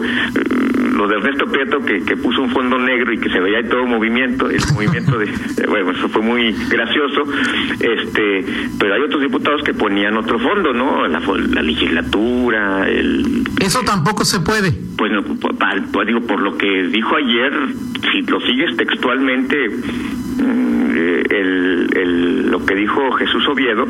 lo 1.01 1.07
de 1.07 1.15
Ernesto 1.15 1.45
Prieto 1.47 1.79
que, 1.79 2.03
que 2.03 2.15
puso 2.15 2.43
un 2.43 2.51
fondo 2.51 2.77
negro 2.77 3.11
y 3.11 3.17
que 3.17 3.29
se 3.29 3.39
veía 3.39 3.57
ahí 3.57 3.67
todo 3.67 3.85
movimiento, 3.85 4.49
el 4.49 4.61
movimiento 4.73 5.17
de, 5.17 5.27
bueno, 5.67 5.91
eso 5.91 6.07
fue 6.09 6.21
muy 6.21 6.51
gracioso, 6.69 7.23
este, 7.79 8.45
pero 8.79 8.93
hay 8.93 9.01
otros 9.01 9.21
diputados 9.21 9.63
que 9.63 9.73
ponían 9.73 10.15
otro 10.17 10.37
fondo, 10.39 10.73
¿no? 10.73 11.07
La, 11.07 11.19
la 11.19 11.61
legislatura, 11.61 12.87
el... 12.87 13.43
Eso 13.59 13.81
tampoco 13.83 14.23
se 14.25 14.41
puede. 14.41 14.71
Bueno, 14.97 15.23
pues, 15.23 16.07
digo, 16.07 16.21
por 16.21 16.39
lo 16.41 16.55
que 16.57 16.83
dijo 16.91 17.15
ayer, 17.15 17.51
si 18.11 18.21
lo 18.21 18.39
sigues 18.41 18.77
textualmente, 18.77 19.57
mm, 20.91 21.33
el, 21.33 21.89
el, 21.95 22.51
lo 22.51 22.65
que 22.65 22.75
dijo 22.75 23.11
Jesús 23.13 23.47
Oviedo, 23.47 23.85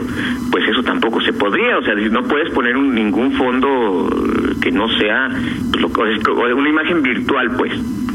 pues 0.52 0.68
eso 0.68 0.84
tampoco 0.84 1.22
se 1.22 1.34
podría, 1.34 1.78
o 1.78 1.84
sea, 1.84 1.96
no 1.96 2.24
puedes 2.24 2.50
poner 2.52 2.78
un, 2.78 2.94
ningún 2.94 3.34
fondo 3.34 4.10
que 4.62 4.72
no 4.72 4.88
sea 4.98 5.30
lo, 5.80 5.88
una 6.56 6.70
imagen 6.70 7.02
virtual, 7.02 7.52
pues. 7.58 7.74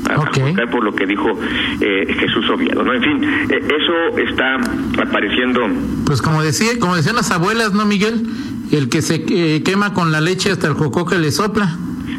Okay. 0.08 0.54
por 0.70 0.84
lo 0.84 0.94
que 0.94 1.04
dijo 1.04 1.36
eh, 1.80 2.14
Jesús 2.20 2.48
Oviedo, 2.48 2.84
¿no? 2.84 2.94
En 2.94 3.02
fin, 3.02 3.24
eh, 3.24 3.60
eso 3.60 4.18
está 4.18 4.54
apareciendo. 5.02 5.62
Pues 6.04 6.22
como 6.22 6.44
decía, 6.44 6.78
como 6.78 6.94
decían 6.94 7.16
las 7.16 7.32
abuelas, 7.32 7.72
¿no, 7.72 7.84
Miguel? 7.86 8.24
El 8.70 8.88
que 8.88 9.02
se 9.02 9.24
eh, 9.28 9.64
quema 9.64 9.94
con 9.94 10.12
la 10.12 10.20
leche 10.20 10.52
hasta 10.52 10.68
el 10.68 10.74
coco 10.74 11.06
que 11.06 11.18
le 11.18 11.32
sopla. 11.32 11.76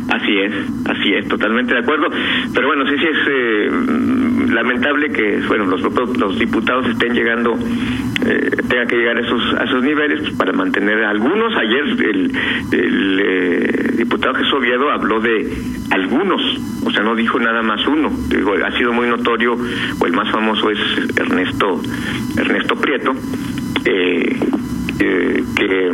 Así 0.10 0.38
es, 0.38 0.54
así 0.86 1.14
es, 1.14 1.28
totalmente 1.28 1.74
de 1.74 1.80
acuerdo. 1.82 2.08
Pero 2.54 2.68
bueno, 2.68 2.86
sí, 2.88 2.96
sí 2.98 3.08
es 3.08 3.28
eh, 3.30 3.70
lamentable 4.54 5.10
que 5.10 5.42
bueno 5.48 5.66
los, 5.66 6.40
diputados 6.40 6.88
estén 6.88 7.14
llegando, 7.14 7.58
eh, 8.26 8.50
tengan 8.70 8.88
que 8.88 8.96
llegar 8.96 9.18
a 9.18 9.22
esos, 9.22 9.54
a 9.56 9.64
esos 9.66 9.84
niveles 9.84 10.22
pues, 10.22 10.34
para 10.36 10.54
mantener 10.54 11.04
algunos. 11.04 11.54
Ayer 11.58 11.84
el, 11.84 12.32
eh, 12.72 13.94
diputado 13.98 14.36
Jesús 14.36 14.54
Oviedo 14.54 14.90
habló 14.92 15.20
de 15.20 15.52
algunos, 15.92 16.42
o 16.86 16.92
sea, 16.92 17.04
no 17.04 17.14
dijo 17.14 17.38
nada 17.40 17.62
más 17.62 17.86
uno. 17.86 18.10
Digo, 18.30 18.54
ha 18.66 18.72
sido 18.78 18.94
muy 18.94 19.08
notorio, 19.10 19.58
o 20.00 20.06
el 20.06 20.14
más 20.14 20.32
famoso 20.32 20.70
es 20.72 20.80
Ernesto, 21.18 21.82
Ernesto 22.38 22.76
Prieto, 22.76 23.14
eh, 23.84 24.40
que 25.56 25.92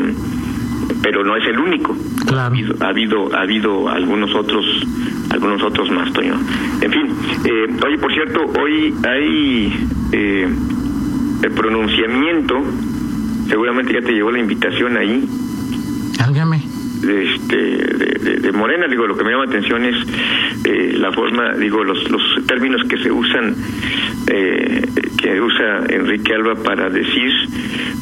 pero 1.02 1.24
no 1.24 1.36
es 1.36 1.46
el 1.48 1.60
único. 1.60 1.96
Ha 2.36 2.46
habido, 2.46 2.76
ha 2.80 2.90
habido, 2.90 3.36
ha 3.36 3.42
habido 3.42 3.90
algunos 3.90 4.34
otros, 4.36 4.66
algunos 5.30 5.62
otros 5.64 5.90
más, 5.92 6.12
Toño. 6.14 6.36
En 6.82 6.92
fin, 6.92 7.08
eh, 7.46 7.68
oye, 7.86 7.98
por 7.98 8.14
cierto, 8.14 8.40
hoy 8.60 8.94
hay 9.08 9.88
eh, 10.12 10.48
el 11.44 11.52
pronunciamiento, 11.52 12.56
seguramente 13.48 13.94
ya 13.94 14.02
te 14.02 14.14
llegó 14.14 14.32
la 14.32 14.40
invitación 14.40 14.98
ahí. 14.98 15.28
Álgame. 16.20 16.73
Este, 17.04 17.56
de, 17.56 18.40
de, 18.40 18.52
Morena, 18.54 18.88
digo, 18.88 19.06
lo 19.06 19.18
que 19.18 19.24
me 19.24 19.32
llama 19.32 19.44
atención 19.44 19.84
es 19.84 19.96
eh, 20.64 20.94
la 20.98 21.12
forma, 21.12 21.54
digo, 21.54 21.84
los, 21.84 22.10
los 22.10 22.22
términos 22.48 22.82
que 22.88 22.98
se 22.98 23.12
usan, 23.12 23.56
eh, 24.28 24.88
que 25.18 25.42
usa 25.42 25.84
Enrique 25.90 26.34
Alba 26.34 26.56
para 26.56 26.90
decir 26.90 27.32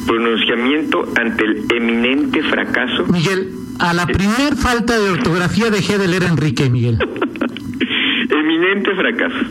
pronunciamiento 0.06 1.08
ante 1.16 1.44
el 1.44 1.64
eminente 1.74 2.42
fracaso. 2.44 3.06
Miguel, 3.06 3.52
a 3.80 3.92
la 3.92 4.06
primer 4.06 4.54
falta 4.56 4.98
de 4.98 5.10
ortografía 5.10 5.70
dejé 5.70 5.98
de 5.98 6.06
leer 6.06 6.24
a 6.24 6.28
Enrique, 6.28 6.70
Miguel. 6.70 6.98
eminente 8.30 8.94
fracaso. 8.94 9.46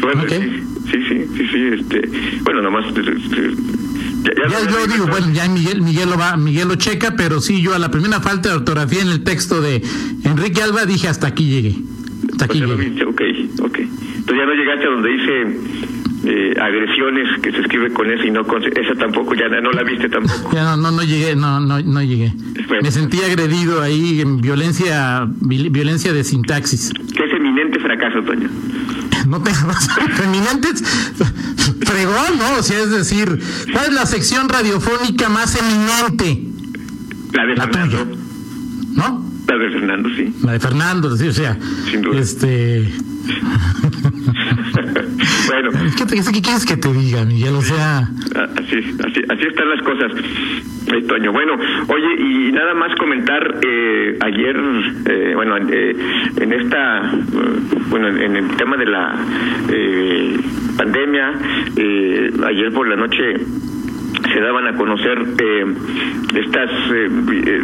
Bueno, 0.00 0.22
sí, 0.28 0.38
sí, 0.90 1.26
sí, 1.36 1.48
sí, 1.52 1.68
este, 1.78 2.08
bueno, 2.42 2.62
nomás 2.62 2.86
ya, 4.24 4.70
yo 4.70 4.86
digo, 4.86 5.06
bueno, 5.06 5.30
ya 5.32 5.48
Miguel, 5.48 5.82
Miguel 5.82 6.10
lo 6.10 6.18
va, 6.18 6.36
Miguel 6.36 6.68
lo 6.68 6.76
checa, 6.76 7.14
pero 7.16 7.40
sí, 7.40 7.62
yo 7.62 7.74
a 7.74 7.78
la 7.78 7.90
primera 7.90 8.20
falta 8.20 8.48
de 8.48 8.56
ortografía 8.56 9.02
en 9.02 9.08
el 9.08 9.22
texto 9.22 9.60
de 9.60 9.82
Enrique 10.24 10.62
Alba 10.62 10.86
dije 10.86 11.08
hasta 11.08 11.28
aquí 11.28 11.48
llegué. 11.48 11.76
Hasta 12.32 12.46
aquí 12.46 12.62
pues 12.62 12.78
llegué. 12.78 13.04
ok, 13.04 13.22
ok. 13.60 13.78
Entonces 13.78 14.36
ya 14.36 14.46
no 14.46 14.54
llegaste 14.54 14.86
a 14.86 14.90
donde 14.90 15.08
dice 15.10 15.94
eh, 16.26 16.54
agresiones 16.60 17.40
que 17.42 17.52
se 17.52 17.60
escribe 17.60 17.92
con 17.92 18.10
esa 18.10 18.24
y 18.24 18.30
no 18.30 18.46
con 18.46 18.62
esa 18.64 18.94
tampoco 18.98 19.34
ya 19.34 19.48
no 19.48 19.70
la 19.72 19.82
viste 19.82 20.08
tampoco 20.08 20.52
ya 20.54 20.76
no 20.76 20.90
no, 20.90 21.02
llegué 21.02 21.36
no 21.36 21.60
no 21.60 21.80
no 21.80 22.02
llegué 22.02 22.32
me 22.82 22.90
sentí 22.90 23.20
agredido 23.22 23.82
ahí 23.82 24.20
en 24.20 24.40
violencia 24.40 25.28
violencia 25.40 26.12
de 26.12 26.24
sintaxis 26.24 26.92
qué 27.14 27.24
es 27.24 27.32
eminente 27.32 27.78
fracaso 27.78 28.22
Toño 28.22 28.48
no 29.28 29.42
tengo 29.42 29.72
eminentes 30.24 30.82
fregón 31.94 32.38
no 32.38 32.58
o 32.58 32.62
sea 32.62 32.80
es 32.82 32.90
decir 32.90 33.40
cuál 33.72 33.86
es 33.86 33.92
la 33.92 34.06
sección 34.06 34.48
radiofónica 34.48 35.28
más 35.28 35.54
eminente 35.56 36.42
la 37.32 37.46
de 37.46 37.54
Fernando. 37.56 38.06
no 38.94 39.24
la 39.46 39.56
de 39.58 39.70
Fernando 39.70 40.08
sí. 40.16 40.34
La 40.42 40.52
de 40.52 40.60
Fernando 40.60 41.16
sí 41.16 41.28
o 41.28 41.32
sea 41.32 41.58
Sin 41.90 42.02
duda. 42.02 42.20
este 42.20 42.90
bueno. 45.46 45.70
¿Qué, 45.96 46.04
¿Qué, 46.06 46.42
quieres 46.42 46.66
que 46.66 46.76
te 46.76 46.92
diga, 46.92 47.24
Miguel? 47.24 47.54
O 47.54 47.62
sea... 47.62 48.00
Así, 48.00 48.76
así, 48.76 49.22
así 49.28 49.46
están 49.46 49.68
las 49.68 49.80
cosas, 49.82 50.10
eh, 50.92 51.02
Toño. 51.02 51.30
Bueno, 51.32 51.54
oye, 51.88 52.14
y 52.18 52.52
nada 52.52 52.74
más 52.74 52.94
comentar, 52.96 53.60
eh, 53.62 54.18
ayer, 54.20 54.56
eh, 55.06 55.32
bueno, 55.34 55.56
eh, 55.56 55.96
en 56.40 56.52
esta, 56.52 57.10
bueno, 57.88 58.08
en 58.08 58.36
el 58.36 58.48
tema 58.56 58.76
de 58.76 58.86
la 58.86 59.16
pandemia, 60.76 61.32
ayer 62.46 62.72
por 62.72 62.88
la 62.88 62.96
noche 62.96 63.36
se 64.32 64.40
daban 64.40 64.66
a 64.66 64.76
conocer 64.76 65.18
eh, 65.38 65.64
estas 66.34 66.70
eh, 66.92 67.08
eh, 67.46 67.62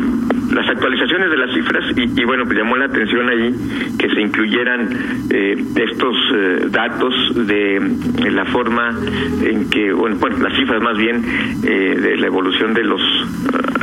las 0.53 0.69
actualizaciones 0.69 1.31
de 1.31 1.37
las 1.37 1.55
cifras 1.55 1.85
y, 1.97 2.25
bueno 2.25 2.45
pues 2.45 2.59
llamó 2.59 2.77
la 2.77 2.87
atención 2.87 3.29
ahí 3.29 3.55
que 3.99 4.09
se 4.11 4.21
incluyeran 4.21 4.89
estos 5.31 6.17
datos 6.73 7.15
de, 7.47 7.81
la 8.31 8.45
forma 8.47 8.91
en 9.45 9.71
que 9.71 9.93
bueno, 9.93 10.17
las 10.41 10.57
cifras 10.57 10.83
más 10.83 10.99
bien 10.99 11.23
de 11.63 12.17
la 12.17 12.27
evolución 12.27 12.75
de 12.75 12.85
los 12.85 13.01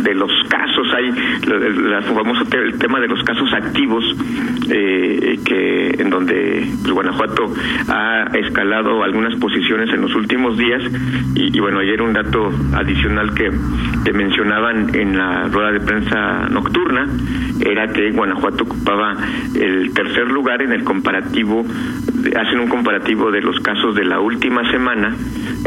de 0.03 0.13
los 0.13 0.31
casos. 0.49 0.87
Hay 0.93 1.05
el, 1.07 2.03
famoso 2.03 2.43
el 2.51 2.77
tema 2.77 2.99
de 2.99 3.07
los 3.07 3.23
casos 3.23 3.51
activos 3.53 4.03
que 4.67 5.95
en 5.99 6.09
donde 6.09 6.67
pues, 6.81 6.91
Guanajuato 6.91 7.53
ha 7.87 8.25
escalado 8.33 9.03
algunas 9.03 9.35
posiciones 9.35 9.89
en 9.93 10.01
los 10.01 10.13
últimos 10.15 10.57
días 10.57 10.81
y, 11.35 11.55
y 11.55 11.59
bueno 11.59 11.79
ayer 11.79 12.01
un 12.01 12.13
dato 12.13 12.51
adicional 12.73 13.33
que, 13.33 13.51
te 14.03 14.13
mencionaban 14.13 14.95
en 14.95 15.17
la 15.17 15.47
rueda 15.47 15.71
de 15.71 15.79
prensa 15.81 16.47
nocturna 16.49 17.07
era 17.59 17.87
que 17.91 18.11
Guanajuato 18.11 18.63
ocupaba 18.63 19.17
el 19.55 19.91
tercer 19.93 20.29
lugar 20.29 20.61
en 20.61 20.71
el 20.71 20.83
comparativo, 20.83 21.65
hacen 22.35 22.59
un 22.59 22.67
comparativo 22.67 23.31
de 23.31 23.41
los 23.41 23.59
casos 23.59 23.95
de 23.95 24.05
la 24.05 24.19
última 24.19 24.69
semana 24.71 25.15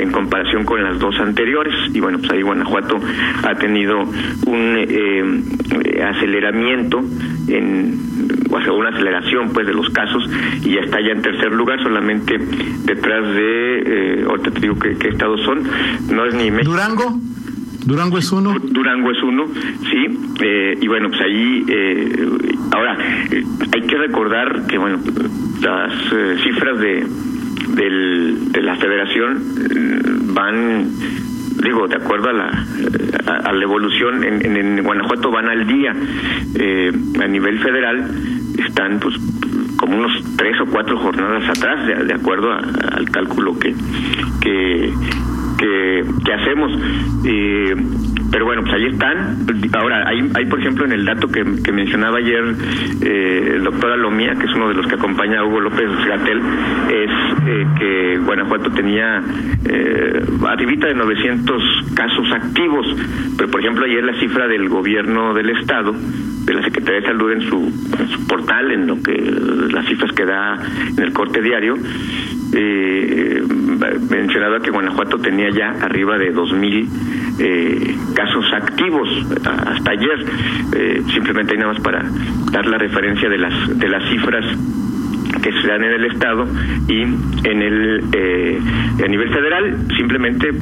en 0.01 0.13
comparación 0.13 0.65
con 0.65 0.83
las 0.83 0.99
dos 0.99 1.19
anteriores 1.21 1.75
y 1.93 2.01
bueno 2.01 2.19
pues 2.19 2.31
ahí 2.33 2.43
Guanajuato 2.43 2.99
ha 3.43 3.55
tenido 3.55 4.01
un 4.01 4.75
eh, 4.77 6.03
aceleramiento 6.03 7.01
en 7.49 7.99
o 8.51 8.61
sea, 8.61 8.73
una 8.73 8.91
aceleración 8.91 9.53
pues 9.53 9.67
de 9.67 9.75
los 9.75 9.89
casos 9.91 10.29
y 10.65 10.75
ya 10.75 10.81
está 10.81 11.01
ya 11.01 11.13
en 11.13 11.23
tercer 11.23 11.53
lugar 11.53 11.83
solamente 11.83 12.39
detrás 12.85 13.27
de 13.35 13.83
eh, 13.87 14.25
ahorita 14.29 14.51
te 14.51 14.61
digo 14.61 14.79
que, 14.79 15.09
estados 15.09 15.41
son 15.43 15.63
no 16.11 16.25
es 16.27 16.35
ni 16.35 16.51
México 16.51 16.73
Durango 16.73 17.21
Durango 17.85 18.19
es 18.19 18.31
uno. 18.31 18.55
Durango 18.61 19.11
es 19.11 19.23
uno, 19.23 19.47
sí. 19.91 20.07
Eh, 20.43 20.79
y 20.81 20.87
bueno, 20.87 21.09
pues 21.09 21.21
ahí, 21.23 21.65
eh, 21.69 22.29
ahora, 22.73 22.97
eh, 23.31 23.45
hay 23.73 23.83
que 23.83 23.97
recordar 23.97 24.67
que, 24.67 24.79
bueno, 24.79 24.99
las 25.61 25.93
cifras 26.43 26.79
de, 26.79 27.07
del, 27.75 28.53
de 28.53 28.63
la 28.63 28.77
federación 28.77 29.43
van, 30.35 30.89
digo, 31.63 31.89
de 31.89 31.97
acuerdo 31.97 32.31
a 32.31 32.33
la, 32.33 32.67
a, 33.45 33.53
la 33.53 33.63
evolución, 33.63 34.25
en, 34.25 34.57
en, 34.57 34.83
Guanajuato 34.83 35.31
van 35.31 35.49
al 35.49 35.67
día. 35.67 35.93
a 35.93 37.27
nivel 37.27 37.59
federal 37.61 38.11
están, 38.59 39.01
pues, 39.01 39.17
como 39.77 39.97
unos 39.97 40.13
tres 40.37 40.61
o 40.61 40.67
cuatro 40.67 40.99
jornadas 40.99 41.49
atrás, 41.49 41.87
de, 42.07 42.15
acuerdo 42.15 42.53
al 42.53 43.11
cálculo 43.11 43.59
que, 43.59 43.75
que, 44.41 44.93
que, 45.59 46.33
hacemos. 46.33 46.73
Pero 48.31 48.45
bueno, 48.45 48.63
pues 48.63 48.75
ahí 48.75 48.87
están. 48.87 49.47
Ahora, 49.73 50.09
hay, 50.09 50.31
hay 50.35 50.45
por 50.47 50.61
ejemplo, 50.61 50.85
en 50.85 50.93
el 50.93 51.05
dato 51.05 51.29
que, 51.29 51.45
que 51.65 51.73
mencionaba 51.73 52.19
ayer 52.19 52.55
eh, 53.03 53.53
el 53.57 53.65
doctor 53.65 53.93
Alomía, 53.93 54.35
que 54.35 54.47
es 54.47 54.55
uno 54.55 54.69
de 54.69 54.75
los 54.75 54.87
que 54.87 54.95
acompaña 54.95 55.41
a 55.41 55.45
Hugo 55.45 55.61
López 55.61 55.89
Gatel, 56.07 56.41
es 56.89 57.11
eh, 57.47 57.67
que 57.79 58.19
Guanajuato 58.19 58.71
tenía 58.73 59.23
eh, 59.65 60.25
de 60.87 60.95
900 60.95 61.63
casos 61.95 62.33
activos, 62.33 62.87
pero 63.37 63.51
por 63.51 63.61
ejemplo 63.61 63.85
ayer 63.85 64.05
la 64.05 64.19
cifra 64.19 64.47
del 64.47 64.69
gobierno 64.69 65.35
del 65.35 65.51
estado, 65.51 65.95
de 66.51 66.57
la 66.57 66.65
Secretaría 66.65 67.01
de 67.01 67.07
Salud 67.07 67.33
en 67.33 67.43
su, 67.43 68.27
portal, 68.27 68.73
en 68.73 68.87
lo 68.87 69.03
que 69.03 69.13
las 69.73 69.87
cifras 69.87 70.13
que 70.13 70.25
da 70.25 70.59
en 70.97 71.03
el 71.03 71.13
corte 71.13 71.41
diario, 71.41 71.77
eh, 72.53 73.43
mencionaba 74.11 74.61
que 74.61 74.71
Guanajuato 74.71 75.19
tenía 75.19 75.51
ya 75.51 75.71
arriba 75.81 76.19
de 76.19 76.35
2.000 76.35 76.89
eh, 77.39 77.97
casos 78.15 78.45
activos 78.53 79.09
hasta 79.45 79.91
ayer. 79.91 80.25
Eh, 80.75 81.03
simplemente 81.13 81.53
hay 81.53 81.59
nada 81.59 81.73
más 81.73 81.83
para 81.83 82.05
dar 82.51 82.67
la 82.67 82.79
referencia 82.79 83.29
de 83.29 83.39
las 83.39 83.79
de 83.79 83.89
las 83.89 84.09
cifras 84.11 84.45
que 85.43 85.53
se 85.53 85.69
dan 85.69 85.85
en 85.85 85.93
el 85.93 86.05
estado 86.07 86.47
y 86.89 87.03
en 87.03 87.63
el 87.63 88.05
eh, 88.13 88.61
a 89.05 89.09
nivel 89.09 89.29
federal 89.31 89.77
simplemente 89.97 90.49
eh, 90.49 90.53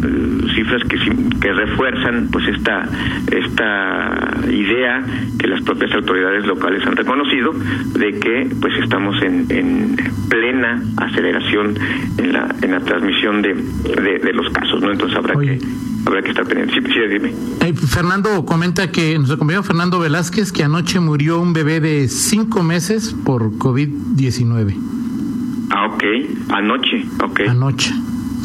cifras 0.55 0.83
que 0.85 0.99
que 1.41 1.53
refuerzan 1.53 2.29
pues 2.31 2.47
esta 2.49 2.89
esta 3.31 4.35
idea 4.51 5.05
que 5.39 5.47
las 5.47 5.63
propias 5.63 5.93
autoridades 5.93 6.47
locales 6.47 6.85
han 6.87 6.97
reconocido 6.97 7.53
de 7.53 8.19
que 8.19 8.49
pues 8.61 8.75
estamos 8.83 9.21
en, 9.23 9.47
en 9.51 9.97
plena 10.29 10.83
aceleración 10.97 11.75
en 12.19 12.33
la 12.33 12.55
en 12.63 12.71
la 12.73 12.81
transmisión 12.81 13.43
de, 13.43 13.55
de, 13.55 14.19
de 14.19 14.33
los 14.33 14.51
casos 14.51 14.81
no 14.83 14.91
entonces 14.91 15.17
habrá 15.17 15.37
Oye. 15.37 15.59
que 15.59 15.88
habrá 16.07 16.23
que 16.23 16.31
estar 16.31 16.47
pendiente 16.47 16.75
sí, 16.75 16.81
sí 16.93 17.01
dime 17.13 17.35
Eh, 17.61 17.75
Fernando 17.75 18.45
comenta 18.45 18.91
que 18.91 19.17
nuestro 19.17 19.39
compañero 19.39 19.63
Fernando 19.63 19.99
Velázquez 19.99 20.53
que 20.53 20.65
anoche 20.65 21.01
murió 21.01 21.41
un 21.41 21.53
bebé 21.53 21.81
de 21.81 22.09
cinco 22.09 22.63
meses 22.63 23.15
por 23.25 23.53
COVID-19. 23.59 24.77
ah 25.71 25.87
ok 25.95 26.05
anoche 26.51 27.05
ok 27.23 27.41
Anoche. 27.49 27.93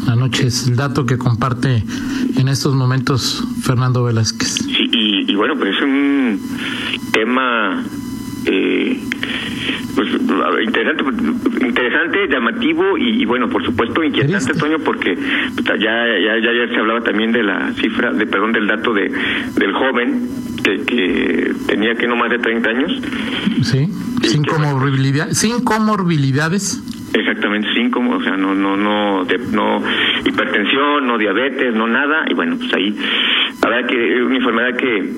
Anoche 0.06 0.46
es 0.48 0.66
el 0.68 0.76
dato 0.76 1.06
que 1.06 1.16
comparte 1.16 1.82
en 2.36 2.48
estos 2.48 2.74
momentos 2.74 3.42
Fernando 3.62 4.04
Velázquez. 4.04 4.56
Sí, 4.66 4.90
y, 4.92 5.32
y 5.32 5.34
bueno, 5.34 5.54
pues 5.56 5.74
es 5.74 5.82
un 5.82 6.40
tema 7.10 7.82
eh, 8.46 8.98
pues 9.94 10.08
interesante, 10.64 11.04
interesante, 11.66 12.28
llamativo 12.28 12.98
y, 12.98 13.22
y, 13.22 13.24
bueno, 13.24 13.48
por 13.48 13.64
supuesto 13.64 14.02
inquietante, 14.02 14.38
Triste. 14.46 14.58
Toño, 14.58 14.78
porque 14.84 15.16
ya, 15.16 15.76
ya, 15.78 16.38
ya 16.42 16.50
ayer 16.50 16.68
se 16.70 16.76
hablaba 16.76 17.00
también 17.02 17.32
de 17.32 17.42
la 17.42 17.72
cifra, 17.74 18.12
de 18.12 18.26
perdón, 18.26 18.52
del 18.52 18.66
dato 18.66 18.92
de 18.92 19.10
del 19.56 19.72
joven 19.72 20.28
que, 20.64 20.82
que 20.84 21.52
tenía 21.68 21.94
que 21.94 22.06
no 22.08 22.16
más 22.16 22.30
de 22.30 22.38
30 22.38 22.68
años. 22.70 23.00
Sí. 23.62 23.88
Sin, 24.22 24.42
qué 24.42 24.50
comorbilidad- 24.50 25.30
sin 25.30 25.62
comorbilidades. 25.62 26.82
Exactamente, 27.14 27.68
cinco, 27.74 28.00
o 28.00 28.20
sea, 28.22 28.36
no, 28.36 28.54
no, 28.54 28.76
no, 28.76 29.24
de- 29.24 29.38
no 29.52 29.80
hipertensión, 30.24 31.06
no 31.06 31.16
diabetes, 31.18 31.72
no 31.74 31.86
nada, 31.86 32.24
y 32.28 32.34
bueno, 32.34 32.56
pues 32.58 32.72
ahí 32.74 32.96
habrá 33.62 33.86
que, 33.86 34.16
es 34.18 34.22
una 34.24 34.36
enfermedad 34.36 34.76
que, 34.76 35.12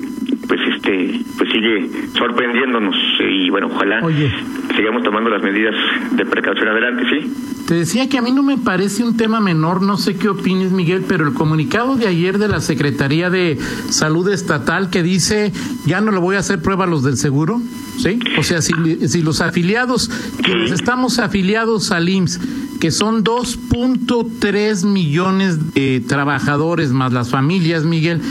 pues 0.47 0.59
este, 0.75 1.21
pues 1.37 1.49
sigue 1.51 1.89
sorprendiéndonos, 2.17 2.95
y 3.19 3.49
bueno, 3.49 3.67
ojalá 3.67 4.01
Oye. 4.03 4.31
sigamos 4.75 5.03
tomando 5.03 5.29
las 5.29 5.43
medidas 5.43 5.75
de 6.11 6.25
precaución 6.25 6.69
adelante, 6.69 7.03
¿sí? 7.09 7.33
Te 7.67 7.73
decía 7.73 8.07
que 8.07 8.17
a 8.17 8.21
mí 8.21 8.31
no 8.31 8.43
me 8.43 8.57
parece 8.57 9.03
un 9.03 9.17
tema 9.17 9.41
menor, 9.41 9.81
no 9.81 9.97
sé 9.97 10.15
qué 10.15 10.29
opines 10.29 10.71
Miguel, 10.71 11.03
pero 11.05 11.27
el 11.27 11.33
comunicado 11.33 11.97
de 11.97 12.07
ayer 12.07 12.37
de 12.37 12.47
la 12.47 12.61
Secretaría 12.61 13.29
de 13.29 13.57
Salud 13.89 14.29
Estatal 14.29 14.89
que 14.89 15.03
dice 15.03 15.51
ya 15.85 15.99
no 15.99 16.11
le 16.11 16.19
voy 16.19 16.37
a 16.37 16.39
hacer 16.39 16.61
prueba 16.61 16.85
a 16.85 16.87
los 16.87 17.03
del 17.03 17.17
seguro, 17.17 17.61
¿sí? 17.97 18.19
O 18.39 18.43
sea, 18.43 18.61
si, 18.61 18.73
si 19.09 19.21
los 19.21 19.41
afiliados, 19.41 20.09
quienes 20.41 20.71
estamos 20.71 21.19
afiliados 21.19 21.91
al 21.91 22.07
IMSS, 22.07 22.39
que 22.79 22.91
son 22.91 23.23
2.3 23.23 24.85
millones 24.85 25.73
de 25.73 26.01
trabajadores 26.07 26.91
más 26.91 27.11
las 27.13 27.29
familias, 27.29 27.83
Miguel, 27.83 28.21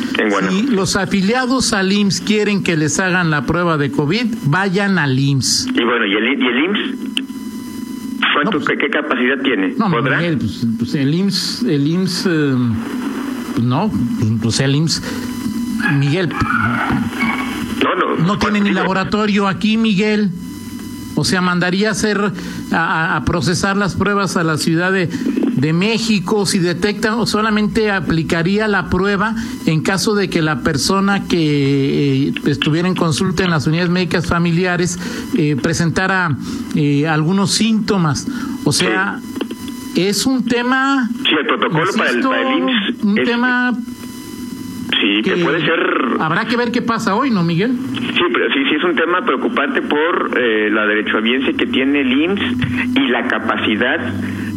si 0.50 0.62
los 0.64 0.96
afiliados 0.96 1.72
al 1.72 1.92
IMSS 1.92 2.20
quieren 2.20 2.62
que 2.62 2.76
les 2.76 2.98
hagan 3.00 3.30
la 3.30 3.44
prueba 3.46 3.76
de 3.76 3.90
COVID, 3.90 4.26
vayan 4.44 4.98
al 4.98 5.18
IMSS. 5.18 5.66
Y 5.74 5.84
bueno, 5.84 6.06
¿y 6.06 6.12
el, 6.14 6.42
y 6.42 6.46
el 6.46 6.64
IMSS? 6.64 6.94
¿Cuánto, 8.34 8.50
No, 8.58 8.64
pues- 8.64 8.66
qué, 8.66 8.76
qué 8.84 8.90
capacidad 8.90 9.38
tiene? 9.42 9.74
No, 9.78 9.90
¿Podrá? 9.90 10.18
Miguel, 10.18 10.38
pues, 10.38 10.66
pues 10.78 10.94
el 10.94 11.14
IMSS, 11.14 11.62
el 11.62 11.86
IMSS, 11.86 12.26
eh, 12.28 12.54
pues 13.54 13.66
no, 13.66 13.90
pues 14.42 14.60
el 14.60 14.74
IMSS, 14.76 15.02
Miguel, 15.98 16.28
No, 17.82 17.94
no. 17.94 18.16
no 18.24 18.38
tiene 18.38 18.60
ni 18.60 18.70
laboratorio 18.72 19.46
aquí, 19.48 19.76
Miguel. 19.76 20.30
O 21.16 21.24
sea, 21.24 21.40
mandaría 21.40 21.88
a 21.88 21.92
hacer, 21.92 22.20
a- 22.72 23.16
a, 23.16 23.24
procesar 23.24 23.76
las 23.76 23.94
pruebas 23.96 24.36
a 24.36 24.44
la 24.44 24.56
Ciudad 24.58 24.92
de, 24.92 25.06
de 25.08 25.72
México, 25.72 26.44
si 26.46 26.58
detectan, 26.58 27.14
o 27.14 27.26
solamente 27.26 27.90
aplicaría 27.90 28.68
la 28.68 28.88
prueba 28.90 29.34
en 29.64 29.80
caso 29.80 30.14
de 30.14 30.28
que 30.30 30.42
la 30.42 30.60
persona 30.60 31.24
que 31.24 32.28
eh, 32.28 32.34
estuviera 32.46 32.86
en 32.86 32.94
consulta 32.94 33.42
en 33.44 33.50
las 33.50 33.66
unidades 33.66 33.90
médicas 33.90 34.26
familiares 34.26 34.98
eh, 35.36 35.56
presentara 35.60 36.36
eh, 36.74 37.08
algunos 37.08 37.52
síntomas. 37.52 38.26
O 38.64 38.72
sea, 38.72 39.18
es 39.94 40.26
un 40.26 40.44
tema, 40.44 41.08
Sí, 41.24 41.30
el 41.40 41.46
protocolo 41.46 41.90
para 41.96 42.10
el, 42.10 42.16
insisto, 42.16 42.28
para 42.30 42.52
el 42.52 42.58
IMSS 42.58 43.02
un 43.04 43.18
es- 43.18 43.24
tema 43.24 43.72
sí, 45.00 45.22
que, 45.22 45.34
que 45.34 45.42
puede 45.42 45.60
ser 45.60 45.78
habrá 46.20 46.44
que 46.46 46.56
ver 46.56 46.70
qué 46.72 46.82
pasa 46.82 47.14
hoy, 47.14 47.30
¿no, 47.30 47.42
Miguel? 47.42 47.72
Sí, 47.94 48.22
pero 48.32 48.46
sí, 48.52 48.60
sí 48.68 48.74
es 48.76 48.84
un 48.84 48.94
tema 48.94 49.24
preocupante 49.24 49.82
por 49.82 50.30
eh, 50.38 50.70
la 50.70 50.86
derechohabiencia 50.86 51.52
que 51.52 51.66
tiene 51.66 52.00
el 52.00 52.12
IMSS 52.12 52.96
y 52.96 53.08
la 53.08 53.26
capacidad, 53.28 54.00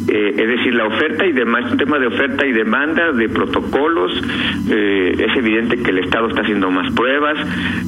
eh, 0.08 0.34
es 0.38 0.48
decir, 0.48 0.74
la 0.74 0.86
oferta 0.86 1.26
y 1.26 1.32
demás, 1.34 1.66
es 1.66 1.72
un 1.74 1.78
tema 1.78 2.00
de 2.00 2.08
oferta 2.08 2.46
y 2.46 2.52
demanda, 2.52 3.12
de 3.12 3.30
protocolos. 3.30 4.12
eh, 4.70 5.16
es 5.18 5.38
evidente 5.38 5.78
que 5.78 5.90
el 5.92 6.00
Estado 6.00 6.30
está 6.30 6.42
haciendo 6.42 6.72
más 6.72 6.92
pruebas 6.94 7.38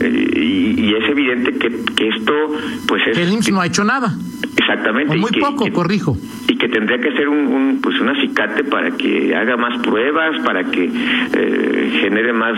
eh, 0.02 0.30
y, 0.36 0.82
y 0.82 0.94
es 0.96 1.10
evidente 1.10 1.54
que, 1.54 1.70
que 1.96 2.10
esto, 2.10 2.34
pues 2.88 3.02
es. 3.08 3.18
El 3.18 3.32
IMSS 3.34 3.52
no 3.52 3.62
ha 3.62 3.66
hecho 3.68 3.84
nada. 3.84 4.14
Exactamente. 4.58 5.14
O 5.14 5.18
y 5.18 5.20
muy 5.20 5.32
que- 5.32 5.40
poco, 5.40 5.66
que- 5.66 5.72
corrijo. 5.72 6.18
y 6.48 6.58
que 6.58 6.68
tendría 6.68 7.00
que 7.00 7.12
ser 7.14 7.28
un, 7.30 7.38
un, 7.48 7.80
pues 7.82 8.00
un 8.00 8.10
acicate 8.10 8.64
para 8.66 8.92
que 8.92 9.34
haga 9.36 9.56
más 9.58 9.82
pruebas, 9.82 10.40
para 10.44 10.64
que 10.66 10.86
eh, 11.34 11.98
genere 12.02 12.34
más... 12.34 12.58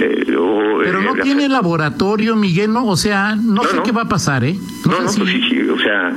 eh, 0.00 0.36
o, 0.36 0.78
Pero 0.82 1.00
no 1.02 1.16
eh, 1.16 1.20
tiene 1.22 1.48
laboratorio, 1.48 2.36
Miguel, 2.36 2.72
¿no? 2.72 2.86
O 2.86 2.96
sea, 2.96 3.34
no, 3.34 3.54
No, 3.54 3.64
sé 3.64 3.76
no. 3.76 3.82
qué 3.82 3.92
va 3.92 4.02
a 4.02 4.08
pasar, 4.08 4.44
¿eh? 4.44 4.56
No, 4.86 5.00
no, 5.00 5.08
si, 5.08 5.20
pues 5.20 5.30
sí, 5.32 5.42
sí, 5.50 5.60
o 5.68 5.78
sea, 5.78 6.12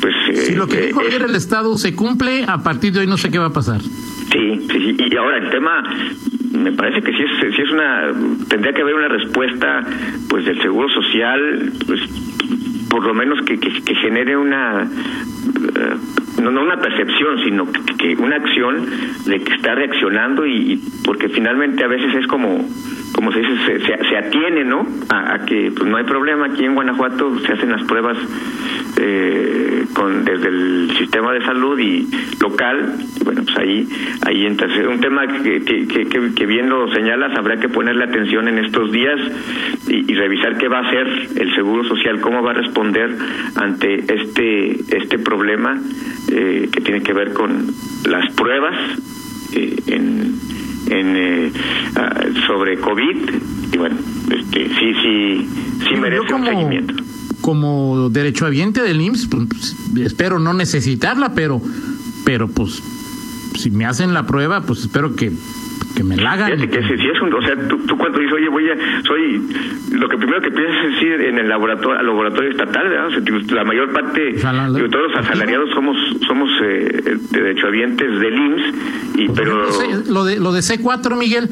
pues... 0.00 0.14
si 0.46 0.52
eh, 0.52 0.56
lo 0.56 0.66
que 0.66 0.78
eh, 0.78 0.86
dijo 0.88 1.00
es- 1.02 1.08
ayer 1.08 1.22
el 1.22 1.34
Estado 1.36 1.76
se 1.78 1.94
cumple, 1.94 2.44
a 2.46 2.58
partir 2.58 2.92
de 2.92 3.00
hoy 3.00 3.06
no 3.06 3.16
sé 3.16 3.30
qué 3.30 3.38
va 3.38 3.46
a 3.46 3.52
pasar. 3.52 3.80
Sí, 3.80 4.66
sí, 4.70 4.78
sí, 4.78 4.96
y 5.10 5.16
ahora 5.16 5.38
el 5.38 5.50
tema 5.50 5.82
me 6.52 6.72
parece 6.72 7.02
que 7.02 7.12
sí 7.12 7.22
es, 7.22 7.54
sí 7.54 7.62
es 7.62 7.70
una 7.70 8.12
tendría 8.48 8.72
que 8.72 8.82
haber 8.82 8.94
una 8.94 9.08
respuesta 9.08 9.82
pues 10.28 10.44
del 10.44 10.60
seguro 10.60 10.88
social 10.90 11.72
pues 11.86 12.00
por 12.90 13.06
lo 13.06 13.14
menos 13.14 13.40
que, 13.46 13.58
que, 13.58 13.94
genere 13.94 14.36
una 14.36 14.82
eh, 14.82 16.42
no, 16.42 16.50
no 16.50 16.62
una 16.62 16.76
percepción 16.76 17.38
sino 17.44 17.72
que, 17.72 17.80
que 17.96 18.22
una 18.22 18.36
acción 18.36 18.84
de 19.26 19.40
que 19.42 19.54
está 19.54 19.74
reaccionando 19.74 20.44
y, 20.44 20.72
y 20.72 20.82
porque 21.04 21.28
finalmente 21.28 21.84
a 21.84 21.88
veces 21.88 22.14
es 22.14 22.26
como 22.26 22.68
como 23.14 23.32
se 23.32 23.40
dice 23.40 23.54
se, 23.66 23.80
se, 23.80 24.08
se 24.08 24.16
atiene 24.16 24.64
no 24.64 24.86
a, 25.08 25.34
a 25.34 25.44
que 25.44 25.72
pues 25.76 25.88
no 25.88 25.96
hay 25.96 26.04
problema. 26.04 26.46
Aquí 26.46 26.64
en 26.64 26.74
Guanajuato 26.74 27.38
se 27.40 27.52
hacen 27.52 27.70
las 27.70 27.82
pruebas 27.84 28.16
eh, 28.98 29.84
con 29.94 30.24
desde 30.24 30.48
el 30.48 30.90
sistema 30.98 31.32
de 31.32 31.44
salud 31.44 31.78
y 31.78 32.08
local. 32.40 32.94
Bueno 33.24 33.42
pues 33.44 33.56
ahí 33.58 33.88
ahí 34.26 34.46
entonces 34.46 34.86
un 34.86 35.00
tema 35.00 35.26
que, 35.26 35.62
que, 35.62 35.86
que, 35.86 36.06
que- 36.06 36.34
que 36.34 36.46
bien 36.46 36.68
lo 36.68 36.92
señalas. 36.94 37.36
Habrá 37.36 37.58
que 37.58 37.68
ponerle 37.68 38.04
atención 38.04 38.48
en 38.48 38.58
estos 38.58 38.90
días 38.92 39.18
y, 39.88 40.10
y 40.10 40.14
revisar 40.14 40.56
qué 40.58 40.68
va 40.68 40.78
a 40.78 40.86
hacer 40.88 41.06
el 41.36 41.54
seguro 41.54 41.84
social 41.84 42.20
cómo 42.20 42.42
va 42.42 42.50
a 42.52 42.54
responder 42.54 43.16
ante 43.56 43.94
este 44.14 44.96
este 44.96 45.18
problema 45.18 45.78
eh, 46.32 46.68
que 46.72 46.80
tiene 46.80 47.02
que 47.02 47.12
ver 47.12 47.32
con 47.32 47.66
las 48.08 48.32
pruebas 48.34 48.74
eh, 49.54 49.76
en 49.88 50.34
en 50.86 51.16
eh, 51.16 51.52
ah, 51.96 52.24
sobre 52.46 52.78
covid 52.78 53.16
y 53.72 53.76
bueno 53.76 53.96
este 54.30 54.68
sí 54.68 54.94
sí 55.02 55.48
sí 55.88 55.96
merece 55.96 56.34
un 56.34 56.44
seguimiento. 56.44 56.94
como 57.40 58.10
derechohabiente 58.10 58.82
del 58.82 59.00
IMSS, 59.00 59.28
pues, 59.28 59.46
pues, 59.48 60.06
espero 60.06 60.38
no 60.38 60.52
necesitarla, 60.52 61.34
pero, 61.34 61.60
pero 62.24 62.48
pues, 62.48 62.82
si 63.58 63.70
me 63.70 63.86
hacen 63.86 64.14
la 64.14 64.26
prueba, 64.26 64.62
pues 64.62 64.80
espero 64.80 65.14
que, 65.16 65.32
que 66.00 66.04
me 66.04 66.16
la 66.16 66.32
hagan. 66.32 66.52
Fíjate 66.52 66.70
que 66.70 66.82
si, 66.88 66.96
si 67.02 67.08
es 67.08 67.20
un, 67.22 67.34
o 67.34 67.42
sea, 67.42 67.56
tú, 67.68 67.78
tú 67.86 67.96
cuando 67.98 68.18
dices, 68.18 68.32
oye, 68.34 68.48
voy 68.48 68.64
a, 68.70 69.02
soy, 69.02 69.42
lo 69.92 70.08
que 70.08 70.16
primero 70.16 70.40
que 70.40 70.50
piensas 70.50 70.84
es 70.96 71.02
ir 71.02 71.20
en 71.20 71.38
el 71.38 71.48
laboratorio, 71.48 71.98
al 71.98 72.06
laboratorio 72.06 72.50
estatal, 72.50 72.88
¿verdad? 72.88 73.06
O 73.08 73.10
sea, 73.10 73.54
la 73.56 73.64
mayor 73.64 73.92
parte, 73.92 74.34
O 74.36 74.38
sea, 74.38 74.52
la- 74.52 74.70
digo, 74.70 74.88
todos 74.88 75.10
los 75.12 75.18
asalariados 75.24 75.70
somos, 75.74 75.96
somos 76.26 76.48
eh, 76.62 77.16
derechohabientes 77.30 78.20
del 78.20 78.34
IMSS, 78.34 78.74
y, 79.16 79.26
Pues, 79.26 79.38
pero, 79.38 79.66
lo 80.08 80.24
de 80.24 80.38
lo 80.40 80.52
de 80.52 80.60
C4, 80.60 81.16
Miguel, 81.18 81.48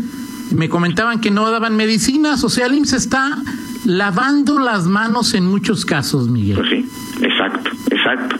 me 0.57 0.69
comentaban 0.71 1.21
que 1.21 1.31
no 1.31 1.51
daban 1.51 1.77
medicinas, 1.77 2.43
o 2.45 2.49
sea, 2.49 2.67
el 2.67 2.75
IMSS 2.75 2.93
está 2.95 3.37
lavando 3.85 4.59
las 4.59 4.87
manos 4.87 5.35
en 5.35 5.45
muchos 5.47 5.85
casos, 5.85 6.29
Miguel. 6.29 6.57
Pues 6.57 6.71
sí, 6.71 6.89
exacto, 7.23 7.71
exacto, 7.91 8.37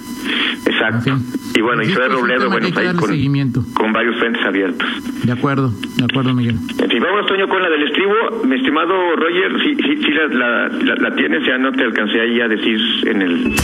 exacto. 0.67 1.19
Y 1.55 1.61
bueno, 1.61 1.83
y 1.83 1.93
Soy 1.93 2.09
Robledo, 2.09 2.51
bueno, 2.51 2.69
ahí 2.77 2.95
con, 2.95 3.11
seguimiento. 3.11 3.65
con 3.75 3.93
varios 3.93 4.17
frentes 4.19 4.45
abiertos. 4.45 4.89
De 5.25 5.33
acuerdo, 5.33 5.73
de 5.97 6.05
acuerdo, 6.05 6.35
Miguel. 6.35 6.57
En 6.79 6.91
fin, 6.91 7.03
vamos, 7.03 7.27
Toño, 7.27 7.49
con 7.49 7.63
la 7.63 7.69
del 7.69 7.83
estribo. 7.83 8.15
Mi 8.45 8.57
estimado 8.57 8.95
Roger, 9.17 9.53
si, 9.63 9.75
si, 9.77 10.05
si 10.05 10.13
la, 10.13 10.69
la, 10.69 10.95
la, 10.95 11.15
tienes, 11.17 11.45
ya 11.47 11.59
no 11.59 11.73
te 11.73 11.85
alcancé 11.85 12.21
ahí 12.21 12.41
a 12.41 12.49
decir 12.49 12.81
en 13.07 13.23
el... 13.23 13.55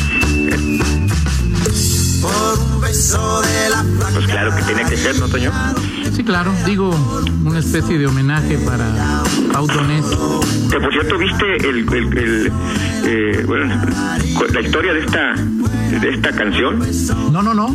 Pues 4.14 4.26
claro 4.26 4.50
que 4.56 4.62
tiene 4.62 4.88
que 4.88 4.96
ser, 4.96 5.16
¿no, 5.20 5.28
Toño? 5.28 5.50
Sí, 6.12 6.24
claro. 6.24 6.52
Digo, 6.64 6.90
una 7.44 7.58
especie 7.58 7.98
de 7.98 8.06
homenaje 8.06 8.56
para 8.58 8.86
Pau 9.52 9.66
Que 10.70 10.80
por 10.80 10.92
cierto, 10.92 11.18
¿viste 11.18 11.56
el, 11.68 11.78
el, 11.92 12.52
eh, 13.04 13.44
bueno, 13.46 13.74
la 14.52 14.60
historia 14.60 14.92
de 14.94 15.00
esta 15.00 15.34
de 16.00 16.10
esta 16.10 16.32
canción? 16.32 16.80
No, 17.32 17.42
no, 17.42 17.54
no. 17.54 17.68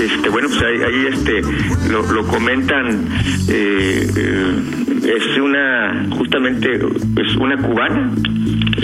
Este, 0.00 0.28
bueno, 0.28 0.48
pues 0.48 0.62
ahí, 0.62 1.06
este 1.12 1.42
lo, 1.90 2.02
lo 2.12 2.26
comentan 2.26 3.06
eh, 3.48 4.10
eh 4.16 4.78
es 5.08 5.38
una 5.38 6.06
justamente 6.10 6.74
es 6.74 7.36
una 7.36 7.56
cubana 7.56 8.10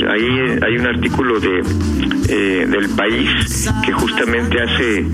ahí 0.09 0.59
hay 0.63 0.77
un 0.79 0.87
artículo 0.87 1.39
de 1.39 1.63
eh, 2.29 2.67
del 2.67 2.89
país 2.91 3.71
que 3.85 3.93
justamente 3.93 4.61
hace 4.61 5.07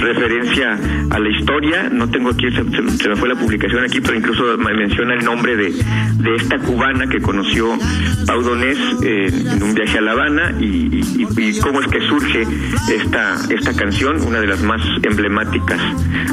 referencia 0.00 0.78
a 1.10 1.18
la 1.18 1.28
historia 1.28 1.88
no 1.90 2.08
tengo 2.08 2.30
aquí 2.30 2.46
se, 2.50 2.62
me 3.08 3.16
fue 3.16 3.28
la 3.28 3.34
publicación 3.34 3.84
aquí 3.84 4.00
pero 4.00 4.16
incluso 4.16 4.56
me 4.56 4.72
menciona 4.74 5.14
el 5.14 5.24
nombre 5.24 5.56
de, 5.56 5.72
de 5.72 6.34
esta 6.36 6.58
cubana 6.58 7.06
que 7.08 7.20
conoció 7.20 7.76
Pau 8.26 8.42
Donés 8.42 8.78
eh, 9.02 9.30
en 9.52 9.62
un 9.62 9.74
viaje 9.74 9.98
a 9.98 10.00
La 10.00 10.12
Habana 10.12 10.54
y, 10.60 11.58
cómo 11.60 11.80
es 11.80 11.88
que 11.88 12.00
surge 12.00 12.46
esta 12.90 13.36
esta 13.50 13.74
canción 13.74 14.22
una 14.22 14.40
de 14.40 14.46
las 14.46 14.62
más 14.62 14.80
emblemáticas 15.02 15.80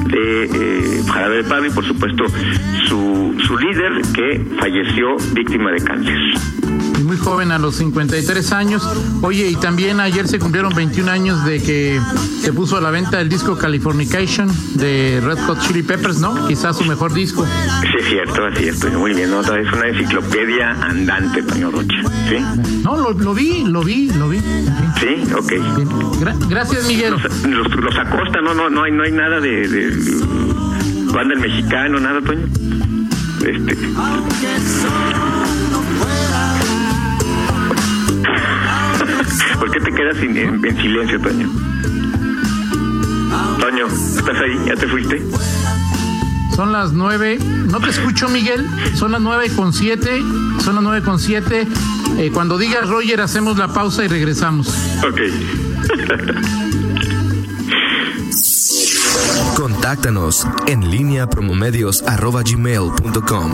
de 0.07 0.45
eh, 0.45 1.03
Jarabe 1.07 1.67
y 1.67 1.69
por 1.71 1.85
supuesto 1.85 2.25
su, 2.87 3.35
su 3.45 3.57
líder 3.57 4.01
que 4.13 4.41
falleció 4.59 5.15
víctima 5.33 5.71
de 5.71 5.83
cáncer. 5.83 6.17
Muy 7.15 7.23
joven, 7.23 7.51
a 7.53 7.59
los 7.59 7.75
53 7.75 8.51
años. 8.51 8.83
Oye, 9.21 9.47
y 9.47 9.55
también 9.55 10.01
ayer 10.01 10.27
se 10.27 10.37
cumplieron 10.37 10.75
21 10.75 11.09
años 11.09 11.45
de 11.45 11.61
que 11.61 12.01
se 12.41 12.51
puso 12.51 12.75
a 12.75 12.81
la 12.81 12.91
venta 12.91 13.21
el 13.21 13.29
disco 13.29 13.57
Californication 13.57 14.51
de 14.73 15.21
Red 15.23 15.37
Hot 15.45 15.61
Chili 15.61 15.81
Peppers, 15.81 16.19
¿no? 16.19 16.45
Quizás 16.45 16.77
su 16.77 16.83
mejor 16.83 17.13
disco. 17.13 17.45
Sí, 17.45 17.87
es 17.99 18.05
cierto, 18.09 18.45
así 18.45 18.67
estoy 18.67 18.91
muy 18.91 19.13
bien. 19.13 19.31
¿no? 19.31 19.39
Es 19.39 19.47
una 19.47 19.87
enciclopedia 19.87 20.71
andante, 20.71 21.41
Toño 21.43 21.71
Rocha. 21.71 21.95
¿Sí? 22.27 22.35
No, 22.83 22.97
lo, 22.97 23.13
lo 23.13 23.33
vi, 23.33 23.63
lo 23.63 23.81
vi, 23.81 24.09
lo 24.09 24.27
vi. 24.27 24.39
Sí, 24.99 25.23
ok. 25.33 26.49
gracias, 26.49 26.85
Miguel. 26.85 27.13
Los, 27.47 27.75
los, 27.75 27.97
Acosta, 27.97 28.41
no, 28.41 28.53
no, 28.53 28.69
no 28.69 28.83
hay, 28.83 28.91
no 28.91 29.03
hay 29.03 29.13
nada 29.13 29.39
de, 29.39 29.69
de 29.69 29.89
banda 31.13 31.33
el 31.33 31.39
mexicano, 31.39 31.97
nada, 31.97 32.19
Toño. 32.19 32.45
Este. 33.39 33.77
¿Por 39.59 39.71
qué 39.71 39.79
te 39.79 39.91
quedas 39.91 40.17
en, 40.17 40.61
silencio, 40.81 41.21
Toño? 41.21 41.49
Toño, 43.59 43.87
¿estás 43.87 44.37
ahí? 44.37 44.59
¿Ya 44.67 44.75
te 44.75 44.87
fuiste? 44.87 45.23
Son 46.55 46.71
las 46.71 46.93
nueve. 46.93 47.37
No 47.39 47.79
te 47.79 47.89
escucho, 47.89 48.29
Miguel. 48.29 48.67
Son 48.95 49.11
las 49.11 49.21
nueve 49.21 49.51
con 49.55 49.73
siete. 49.73 50.21
Son 50.63 50.75
las 50.75 50.83
nueve 50.83 51.01
con 51.01 51.19
siete. 51.19 51.67
Eh, 52.17 52.31
cuando 52.33 52.57
digas 52.57 52.87
Roger, 52.87 53.19
hacemos 53.21 53.57
la 53.57 53.67
pausa 53.67 54.05
y 54.05 54.07
regresamos. 54.07 54.69
Ok. 55.05 55.19
Contáctanos 59.55 60.47
en 60.67 60.89
línea 60.89 61.27
promomedios.com. 61.27 63.51